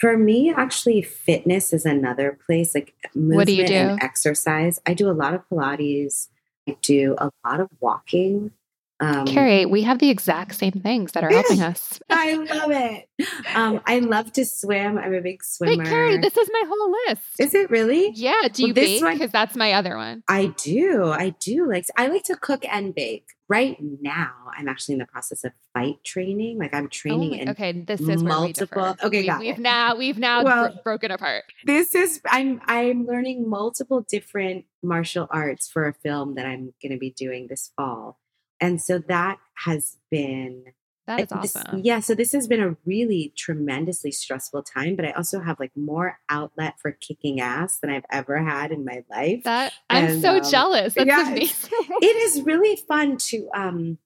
for 0.00 0.16
me, 0.16 0.50
actually, 0.50 1.02
fitness 1.02 1.74
is 1.74 1.84
another 1.84 2.38
place, 2.46 2.74
like 2.74 2.94
movement 3.14 3.36
what 3.36 3.46
do 3.46 3.54
you 3.54 3.66
do? 3.66 3.74
and 3.74 4.02
exercise. 4.02 4.80
I 4.86 4.94
do 4.94 5.10
a 5.10 5.12
lot 5.12 5.34
of 5.34 5.46
Pilates. 5.50 6.28
I 6.66 6.78
do 6.80 7.14
a 7.18 7.30
lot 7.44 7.60
of 7.60 7.68
walking. 7.80 8.52
Um, 9.00 9.26
Kerry, 9.26 9.64
we 9.64 9.82
have 9.82 9.98
the 9.98 10.10
exact 10.10 10.54
same 10.56 10.72
things 10.72 11.12
that 11.12 11.24
are 11.24 11.30
helping 11.30 11.62
us. 11.70 11.98
I 12.10 12.34
love 12.34 12.70
it. 12.70 13.08
Um, 13.54 13.80
I 13.86 14.00
love 14.00 14.30
to 14.34 14.44
swim. 14.44 14.98
I'm 14.98 15.14
a 15.14 15.20
big 15.22 15.42
swimmer. 15.42 15.84
Kerry, 15.86 16.18
this 16.18 16.36
is 16.36 16.50
my 16.52 16.62
whole 16.68 16.94
list. 17.08 17.22
is 17.38 17.54
it 17.54 17.70
really? 17.70 18.12
yeah. 18.14 18.48
Do 18.52 18.66
you 18.66 18.72
this 18.74 19.00
bake? 19.00 19.14
Because 19.14 19.32
that's 19.32 19.56
my 19.56 19.72
other 19.72 19.96
one. 19.96 20.22
I 20.28 20.52
do. 20.62 21.06
I 21.10 21.30
do 21.40 21.66
like. 21.66 21.86
I 21.96 22.08
like 22.08 22.24
to 22.24 22.36
cook 22.36 22.64
and 22.70 22.94
bake. 22.94 23.26
Right 23.48 23.76
now, 23.80 24.30
I'm 24.56 24.68
actually 24.68 24.92
in 24.92 24.98
the 25.00 25.06
process 25.06 25.42
of 25.42 25.50
fight 25.74 26.04
training. 26.04 26.58
Like 26.58 26.72
I'm 26.72 26.84
Oh 26.84 26.88
training 26.88 27.32
in 27.34 27.48
okay, 27.48 27.72
this 27.72 28.00
is 28.00 28.22
multiple- 28.22 28.96
okay, 29.02 29.20
we, 29.22 29.26
got 29.26 29.40
we've 29.40 29.54
it. 29.58 29.60
now 29.60 29.96
we've 29.96 30.18
now 30.18 30.44
Well- 30.44 30.68
bro- 30.68 30.78
broken 30.84 31.10
apart. 31.10 31.44
this 31.64 31.94
is 31.96 32.20
i'm 32.26 32.60
i'm 32.66 33.06
learning 33.06 33.48
multiple 33.50 34.02
different 34.08 34.66
martial 34.84 35.26
arts 35.30 35.68
for 35.68 35.88
a 35.88 35.94
film 35.94 36.36
that 36.36 36.46
i'm 36.46 36.72
going 36.80 36.92
to 36.92 36.98
be 36.98 37.10
doing 37.10 37.48
this 37.48 37.72
fall 37.76 38.18
and 38.60 38.80
so 38.80 38.98
that 38.98 39.38
has 39.64 39.96
been 40.10 40.64
That 41.06 41.20
is 41.20 41.28
this- 41.42 41.56
awesome. 41.56 41.80
yeah 41.84 42.00
so 42.00 42.14
this 42.14 42.32
has 42.32 42.46
been 42.48 42.60
a 42.62 42.76
really 42.86 43.32
tremendously 43.36 44.10
stressful 44.12 44.62
time 44.62 44.96
but 44.96 45.04
i 45.04 45.10
also 45.12 45.40
have 45.40 45.58
like 45.60 45.72
more 45.76 46.18
outlet 46.28 46.74
for 46.80 46.92
kicking 46.92 47.40
ass 47.40 47.78
than 47.80 47.90
i've 47.90 48.04
ever 48.10 48.38
had 48.42 48.70
in 48.72 48.84
my 48.84 49.04
life 49.10 49.42
That 49.44 49.72
I'm 49.88 50.04
And, 50.06 50.22
so 50.22 50.36
um, 50.38 50.50
jealous. 50.50 50.94
That's 50.94 51.06
yes. 51.06 51.28
amazing. 51.28 51.70
it 52.02 52.16
is 52.16 52.42
really 52.42 52.76
fun 52.76 53.16
to 53.30 53.48
um 53.54 53.98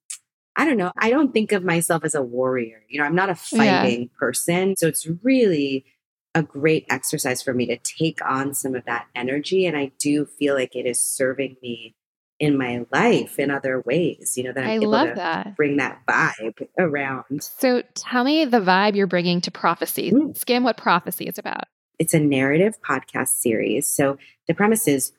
I 0.56 0.64
don't 0.66 0.76
know. 0.76 0.92
I 0.96 1.10
don't 1.10 1.32
think 1.32 1.50
of 1.50 1.64
myself 1.64 2.04
as 2.04 2.14
a 2.14 2.22
warrior. 2.22 2.84
You 2.88 3.00
know, 3.00 3.06
I'm 3.06 3.16
not 3.16 3.28
a 3.28 3.36
Yeah. 3.50 3.82
fighting 3.82 4.08
person. 4.16 4.76
So 4.76 4.86
it's 4.86 5.04
really 5.24 5.84
a 6.32 6.44
great 6.44 6.86
exercise 6.88 7.42
for 7.42 7.52
me 7.52 7.66
to 7.66 7.76
take 7.76 8.20
on 8.24 8.54
some 8.54 8.76
of 8.76 8.84
that 8.84 9.06
energy. 9.16 9.66
And 9.66 9.76
I 9.76 9.90
do 9.98 10.24
feel 10.26 10.54
like 10.54 10.76
it 10.76 10.86
is 10.86 11.00
serving 11.00 11.56
me 11.60 11.96
in 12.44 12.58
my 12.58 12.84
life 12.92 13.38
in 13.38 13.50
other 13.50 13.80
ways, 13.86 14.34
you 14.36 14.44
know, 14.44 14.52
that 14.52 14.64
I'm 14.64 14.70
I 14.70 14.74
able 14.74 14.90
love 14.90 15.08
to 15.08 15.14
that. 15.14 15.56
bring 15.56 15.78
that 15.78 16.00
vibe 16.06 16.68
around. 16.78 17.42
So 17.42 17.82
tell 17.94 18.22
me 18.22 18.44
the 18.44 18.60
vibe 18.60 18.94
you're 18.94 19.06
bringing 19.06 19.40
to 19.42 19.50
prophecy. 19.50 20.12
Mm. 20.12 20.36
Skim 20.36 20.62
what 20.62 20.76
prophecy 20.76 21.24
is 21.24 21.38
about. 21.38 21.64
It's 21.98 22.12
a 22.12 22.20
narrative 22.20 22.74
podcast 22.86 23.28
series. 23.28 23.88
So 23.88 24.18
the 24.46 24.54
premise 24.54 24.86
is 24.86 25.12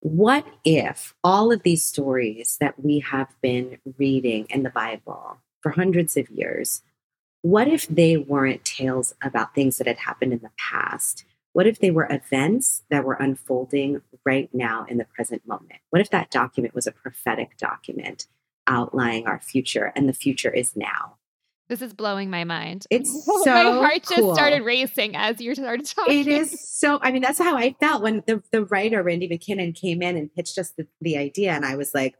what 0.00 0.46
if 0.64 1.14
all 1.24 1.50
of 1.50 1.64
these 1.64 1.84
stories 1.84 2.56
that 2.60 2.82
we 2.82 3.00
have 3.00 3.28
been 3.42 3.78
reading 3.98 4.46
in 4.50 4.62
the 4.62 4.70
Bible 4.70 5.38
for 5.60 5.72
hundreds 5.72 6.16
of 6.16 6.30
years, 6.30 6.82
what 7.42 7.66
if 7.66 7.88
they 7.88 8.16
weren't 8.16 8.64
tales 8.64 9.14
about 9.22 9.54
things 9.54 9.78
that 9.78 9.88
had 9.88 9.98
happened 9.98 10.32
in 10.32 10.40
the 10.40 10.50
past? 10.56 11.24
What 11.54 11.66
if 11.66 11.80
they 11.80 11.90
were 11.90 12.06
events 12.08 12.84
that 12.90 13.04
were 13.04 13.14
unfolding 13.14 14.00
right 14.24 14.48
now 14.52 14.84
in 14.88 14.98
the 14.98 15.04
present 15.04 15.46
moment? 15.46 15.80
What 15.90 16.00
if 16.00 16.10
that 16.10 16.30
document 16.30 16.74
was 16.74 16.86
a 16.86 16.92
prophetic 16.92 17.56
document 17.56 18.26
outlining 18.66 19.26
our 19.26 19.40
future 19.40 19.92
and 19.96 20.08
the 20.08 20.12
future 20.12 20.50
is 20.50 20.76
now? 20.76 21.16
This 21.68 21.82
is 21.82 21.92
blowing 21.92 22.30
my 22.30 22.44
mind. 22.44 22.86
It's 22.90 23.10
my 23.26 23.42
so 23.44 23.82
heart 23.82 24.02
just 24.02 24.14
cool. 24.16 24.34
started 24.34 24.62
racing 24.62 25.16
as 25.16 25.40
you 25.40 25.54
started 25.54 25.86
talking. 25.86 26.18
It 26.18 26.26
is 26.26 26.58
so. 26.66 26.98
I 27.02 27.12
mean, 27.12 27.22
that's 27.22 27.38
how 27.38 27.56
I 27.56 27.74
felt 27.78 28.02
when 28.02 28.22
the 28.26 28.42
the 28.52 28.64
writer 28.64 29.02
Randy 29.02 29.28
McKinnon 29.28 29.74
came 29.74 30.00
in 30.00 30.16
and 30.16 30.34
pitched 30.34 30.58
us 30.58 30.70
the, 30.70 30.86
the 31.00 31.18
idea, 31.18 31.52
and 31.52 31.66
I 31.66 31.76
was 31.76 31.92
like, 31.92 32.16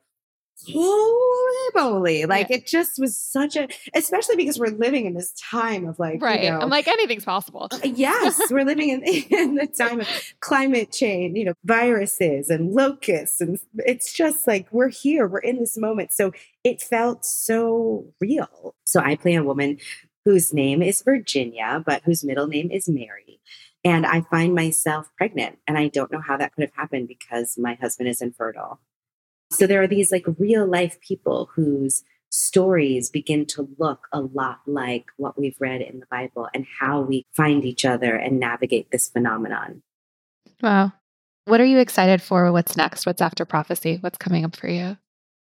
"Holy 0.66 1.68
moly!" 1.75 2.25
Like 2.27 2.51
it 2.51 2.66
just 2.66 2.99
was 2.99 3.16
such 3.16 3.57
a, 3.57 3.68
especially 3.94 4.37
because 4.37 4.59
we're 4.59 4.77
living 4.77 5.07
in 5.07 5.14
this 5.14 5.33
time 5.33 5.87
of 5.87 5.99
like, 5.99 6.21
right. 6.23 6.44
You 6.44 6.51
know, 6.51 6.61
I'm 6.61 6.71
like 6.71 6.88
anything's 6.88 7.25
possible. 7.25 7.68
uh, 7.71 7.79
yes, 7.85 8.40
we're 8.51 8.64
living 8.64 8.88
in, 8.90 9.03
in 9.31 9.55
the 9.55 9.66
time 9.66 10.01
of 10.01 10.09
climate 10.40 10.92
change, 10.92 11.37
you 11.37 11.44
know, 11.44 11.55
viruses 11.64 12.51
and 12.51 12.73
locusts. 12.73 13.40
And 13.40 13.59
it's 13.79 14.12
just 14.12 14.47
like 14.47 14.66
we're 14.73 14.88
here, 14.88 15.27
we're 15.27 15.38
in 15.38 15.59
this 15.59 15.77
moment. 15.77 16.12
So 16.12 16.33
it 16.64 16.83
felt 16.83 17.25
so 17.25 18.07
real. 18.21 18.75
So 18.87 19.01
I 19.01 19.16
play 19.16 19.35
a 19.35 19.44
woman 19.44 19.79
whose 20.25 20.53
name 20.53 20.83
is 20.83 21.03
Virginia, 21.03 21.83
but 21.87 22.03
whose 22.05 22.23
middle 22.25 22.47
name 22.47 22.71
is 22.71 22.88
Mary. 22.88 23.40
And 23.85 24.05
I 24.05 24.21
find 24.23 24.55
myself 24.55 25.07
pregnant. 25.16 25.59
And 25.66 25.79
I 25.79 25.88
don't 25.88 26.12
know 26.12 26.21
how 26.21 26.37
that 26.37 26.53
could 26.53 26.62
have 26.64 26.75
happened 26.75 27.09
because 27.09 27.57
my 27.57 27.75
husband 27.75 28.09
is 28.09 28.21
infertile. 28.21 28.81
So 29.51 29.67
there 29.67 29.83
are 29.83 29.87
these 29.87 30.13
like 30.13 30.27
real 30.39 30.67
life 30.67 31.01
people 31.01 31.51
whose 31.55 32.05
stories 32.31 33.09
begin 33.09 33.47
to 33.47 33.69
look 33.79 34.07
a 34.13 34.21
lot 34.21 34.61
like 34.67 35.07
what 35.17 35.39
we've 35.39 35.57
read 35.59 35.81
in 35.81 36.01
the 36.01 36.07
Bible 36.11 36.49
and 36.53 36.67
how 36.79 37.01
we 37.01 37.25
find 37.33 37.65
each 37.65 37.85
other 37.85 38.15
and 38.15 38.39
navigate 38.39 38.91
this 38.91 39.09
phenomenon. 39.09 39.83
Wow. 40.63 40.93
What 41.47 41.61
are 41.61 41.65
you 41.65 41.79
excited 41.79 42.21
for? 42.21 42.53
What's 42.53 42.77
next? 42.77 43.07
What's 43.07 43.23
after 43.23 43.47
prophecy? 43.47 43.97
What's 44.01 44.19
coming 44.19 44.45
up 44.45 44.55
for 44.55 44.69
you? 44.69 44.99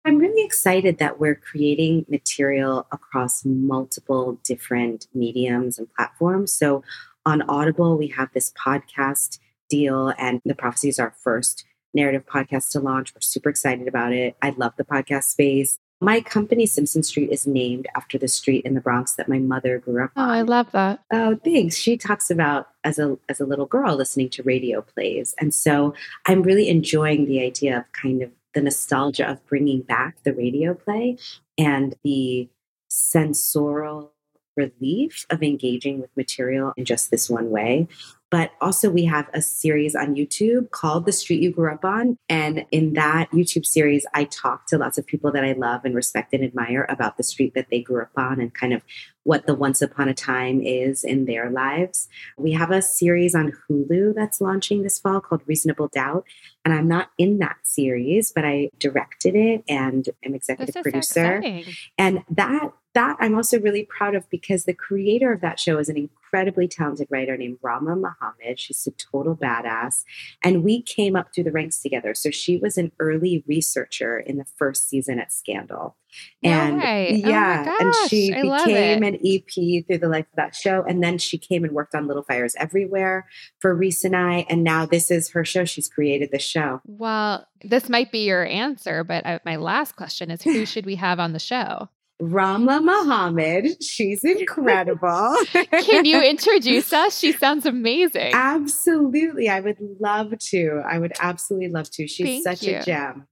I'm 0.06 0.18
really 0.18 0.44
excited 0.44 0.98
that 0.98 1.20
we're 1.20 1.36
creating 1.36 2.06
material 2.10 2.88
across 2.92 3.46
multiple 3.46 4.40
different 4.44 5.08
mediums 5.14 5.78
and 5.78 5.88
platforms. 5.94 6.52
So 6.52 6.84
on 7.26 7.42
Audible, 7.44 7.98
we 7.98 8.08
have 8.08 8.30
this 8.34 8.52
podcast 8.52 9.40
deal, 9.70 10.14
and 10.18 10.42
the 10.44 10.56
prophecy 10.56 10.90
is 10.90 11.00
our 11.00 11.14
first 11.24 11.64
narrative 11.94 12.26
podcast 12.26 12.70
to 12.72 12.80
launch. 12.80 13.14
We're 13.14 13.22
super 13.22 13.50
excited 13.50 13.88
about 13.88 14.14
it. 14.14 14.36
I 14.42 14.52
love 14.52 14.74
the 14.78 14.84
podcast 14.84 15.26
space. 15.26 15.78
My 16.02 16.20
company, 16.20 16.66
Simpson 16.66 17.02
Street, 17.02 17.30
is 17.32 17.48
named 17.48 17.88
after 17.96 18.18
the 18.18 18.28
street 18.28 18.66
in 18.66 18.74
the 18.74 18.82
Bronx 18.82 19.14
that 19.16 19.30
my 19.30 19.40
mother 19.40 19.78
grew 19.78 20.04
up 20.04 20.12
Oh, 20.18 20.22
on. 20.24 20.30
Oh, 20.30 20.34
I 20.34 20.42
love 20.42 20.72
that. 20.72 21.00
Oh, 21.14 21.40
thanks. 21.46 21.78
She 21.78 21.96
talks 21.98 22.30
about 22.30 22.68
as 22.84 23.00
a 23.00 23.18
as 23.30 23.40
a 23.40 23.46
little 23.46 23.66
girl 23.68 23.96
listening 23.96 24.30
to 24.32 24.44
radio 24.44 24.82
plays, 24.82 25.34
and 25.40 25.54
so 25.54 25.94
I'm 26.26 26.42
really 26.44 26.68
enjoying 26.68 27.26
the 27.26 27.42
idea 27.42 27.78
of 27.78 27.92
kind 27.94 28.22
of 28.22 28.32
the 28.54 28.62
nostalgia 28.62 29.30
of 29.30 29.46
bringing 29.48 29.82
back 29.82 30.22
the 30.24 30.34
radio 30.34 30.74
play 30.74 31.18
and 31.58 31.96
the 32.04 32.50
sensorial 32.90 34.12
relief 34.56 35.26
of 35.30 35.42
engaging 35.42 36.00
with 36.00 36.16
material 36.16 36.74
in 36.78 36.86
just 36.86 37.10
this 37.12 37.30
one 37.30 37.50
way. 37.50 37.88
But 38.34 38.50
also, 38.60 38.90
we 38.90 39.06
have 39.06 39.30
a 39.32 39.44
series 39.44 39.96
on 39.96 40.16
YouTube 40.16 40.72
called 40.72 41.06
The 41.06 41.12
Street 41.12 41.40
You 41.44 41.52
Grew 41.52 41.72
Up 41.72 41.86
On. 41.86 42.18
And 42.28 42.66
in 42.72 42.94
that 42.94 43.30
YouTube 43.30 43.64
series, 43.64 44.08
I 44.16 44.24
talk 44.24 44.66
to 44.70 44.80
lots 44.80 44.98
of 44.98 45.06
people 45.06 45.32
that 45.34 45.44
I 45.44 45.52
love 45.52 45.86
and 45.86 45.94
respect 45.94 46.34
and 46.34 46.44
admire 46.44 46.88
about 46.90 47.18
the 47.18 47.24
street 47.24 47.54
that 47.54 47.68
they 47.70 47.80
grew 47.80 48.02
up 48.02 48.10
on 48.18 48.42
and 48.42 48.52
kind 48.52 48.74
of 48.74 48.82
what 49.22 49.46
the 49.46 49.54
once 49.54 49.84
upon 49.84 50.10
a 50.10 50.16
time 50.16 50.62
is 50.64 51.04
in 51.04 51.26
their 51.26 51.52
lives. 51.52 52.08
We 52.36 52.54
have 52.54 52.72
a 52.72 52.82
series 52.82 53.36
on 53.36 53.54
Hulu 53.70 54.16
that's 54.16 54.42
launching 54.42 54.82
this 54.82 54.98
fall 54.98 55.22
called 55.22 55.44
Reasonable 55.46 55.90
Doubt. 55.90 56.26
And 56.66 56.74
I'm 56.74 56.88
not 56.88 57.12
in 57.20 57.38
that 57.38 57.58
series, 57.62 58.32
but 58.32 58.46
I 58.46 58.72
directed 58.80 59.36
it 59.36 59.64
and 59.70 60.10
am 60.26 60.34
executive 60.34 60.82
producer. 60.82 61.38
exciting. 61.38 61.66
And 62.00 62.24
that 62.32 62.72
that 62.94 63.18
I'm 63.20 63.36
also 63.36 63.60
really 63.60 63.84
proud 63.84 64.16
of 64.16 64.30
because 64.30 64.66
the 64.66 64.74
creator 64.74 65.32
of 65.32 65.42
that 65.42 65.60
show 65.60 65.80
is 65.80 65.90
an 65.90 65.98
incredibly 65.98 66.68
talented 66.68 67.08
writer 67.10 67.38
named 67.38 67.60
Raamla 67.62 68.00
Mohamed. 68.00 68.60
She's 68.60 68.88
a 68.88 68.92
total 68.92 69.36
badass. 69.36 70.04
And 70.44 70.64
we 70.64 70.82
came 70.82 71.16
up 71.16 71.34
through 71.34 71.46
the 71.46 71.52
ranks 71.52 71.80
together. 71.82 72.14
So 72.14 72.32
she 72.32 72.58
was 72.58 72.78
an 72.78 72.92
early 73.00 73.44
researcher 73.48 74.20
in 74.20 74.38
the 74.38 74.46
first 74.58 74.90
season 74.90 75.20
at 75.20 75.32
Scandal. 75.32 75.96
And 76.44 76.78
way. 76.78 77.24
Oh 77.24 77.28
yeah, 77.28 77.76
and 77.80 77.96
she 78.08 78.32
I 78.32 78.42
became 78.44 79.02
an 79.02 79.16
EP 79.26 79.86
through 79.88 79.98
the 79.98 80.10
life 80.10 80.28
of 80.32 80.36
that 80.36 80.54
show. 80.56 80.84
And 80.88 81.04
then 81.04 81.18
she 81.18 81.40
came 81.40 81.64
and 81.64 81.74
worked 81.74 81.96
on 81.96 82.08
Little 82.08 82.24
Fires 82.24 82.56
Everywhere 82.58 83.28
for 83.60 83.74
Reese 83.74 84.04
and 84.04 84.16
I. 84.16 84.46
And 84.50 84.64
now 84.64 84.86
this 84.86 85.10
is 85.10 85.32
her 85.32 85.44
show. 85.44 85.66
She's 85.66 85.88
created 85.88 86.30
the 86.32 86.40
show. 86.40 86.82
Well, 86.86 87.48
this 87.64 87.90
might 87.90 88.12
be 88.12 88.26
your 88.26 88.46
answer, 88.46 89.04
but 89.04 89.26
I, 89.26 89.40
my 89.46 89.56
last 89.56 89.96
question 89.96 90.30
is 90.30 90.44
who 90.44 90.66
should 90.68 90.86
we 90.86 90.96
have 90.96 91.20
on 91.20 91.34
the 91.34 91.40
show? 91.40 91.90
Raamla 92.24 92.84
Mohamed. 92.84 93.84
She's 93.84 94.24
incredible. 94.24 95.36
Can 95.82 96.06
you 96.06 96.22
introduce 96.22 96.94
us? 96.94 97.18
She 97.18 97.32
sounds 97.32 97.66
amazing. 97.66 98.32
Absolutely. 98.34 99.50
I 99.50 99.60
would 99.60 99.78
love 100.00 100.38
to. 100.38 100.82
I 100.86 101.00
would 101.00 101.14
absolutely 101.20 101.70
love 101.70 101.90
to. 101.92 102.08
She's 102.08 102.44
Thank 102.44 102.44
such 102.44 102.64
you. 102.64 102.78
a 102.78 102.84
gem. 102.84 103.28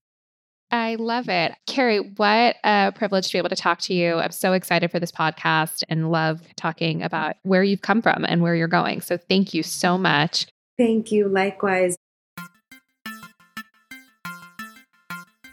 I 0.71 0.95
love 0.95 1.27
it. 1.27 1.53
Kerry, 1.67 1.99
what 1.99 2.55
a 2.63 2.93
privilege 2.95 3.27
to 3.27 3.33
be 3.33 3.37
able 3.37 3.49
to 3.49 3.57
talk 3.57 3.79
to 3.81 3.93
you. 3.93 4.15
I'm 4.15 4.31
so 4.31 4.53
excited 4.53 4.89
for 4.89 4.99
this 4.99 5.11
podcast 5.11 5.83
and 5.89 6.11
love 6.11 6.41
talking 6.55 7.03
about 7.03 7.35
where 7.43 7.61
you've 7.61 7.81
come 7.81 8.01
from 8.01 8.25
and 8.25 8.41
where 8.41 8.55
you're 8.55 8.69
going. 8.69 9.01
So 9.01 9.17
thank 9.17 9.53
you 9.53 9.63
so 9.63 9.97
much. 9.97 10.47
Thank 10.77 11.11
you. 11.11 11.27
Likewise. 11.27 11.97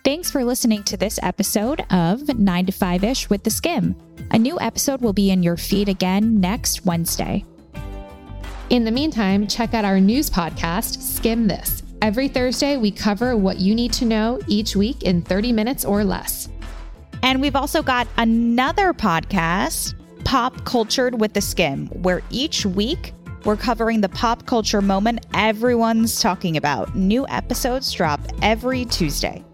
Thanks 0.09 0.31
for 0.31 0.43
listening 0.43 0.85
to 0.85 0.97
this 0.97 1.19
episode 1.23 1.85
of 1.91 2.39
9 2.39 2.65
to 2.65 2.73
5 2.73 3.05
ish 3.05 3.29
with 3.29 3.43
theSkimm. 3.43 3.95
A 4.31 4.39
new 4.39 4.59
episode 4.59 5.03
will 5.03 5.13
be 5.13 5.31
in 5.31 5.43
your 5.43 5.59
feed 5.59 5.91
again 5.91 6.41
next 6.41 6.87
Wednesday. 6.87 7.45
In 8.71 8.85
the 8.85 8.91
meantime, 8.91 9.47
check 9.47 9.75
out 9.75 9.85
our 9.85 10.01
news 10.01 10.31
podcast, 10.31 10.97
Skimm 10.97 11.47
This. 11.47 11.83
Every 12.01 12.27
Thursday, 12.27 12.79
we 12.79 12.91
cover 12.91 13.37
what 13.37 13.59
you 13.59 13.75
need 13.75 13.93
to 13.93 14.07
know 14.07 14.41
each 14.47 14.75
week 14.75 15.03
in 15.03 15.21
30 15.21 15.53
minutes 15.53 15.85
or 15.85 16.03
less. 16.05 16.49
And 17.23 17.43
we've 17.43 17.55
also 17.55 17.83
got 17.83 18.09
another 18.17 18.95
podcast, 18.95 19.95
Pop 20.25 20.65
Cultured 20.65 21.21
with 21.21 21.35
theSkimm, 21.35 21.95
where 22.01 22.23
each 22.31 22.65
week 22.65 23.13
we're 23.45 23.57
covering 23.57 24.01
the 24.01 24.09
pop 24.09 24.47
culture 24.47 24.81
moment 24.81 25.27
everyone's 25.35 26.19
talking 26.23 26.57
about. 26.57 26.97
New 26.97 27.29
episodes 27.29 27.93
drop 27.93 28.21
every 28.41 28.87
Tuesday. 28.87 29.45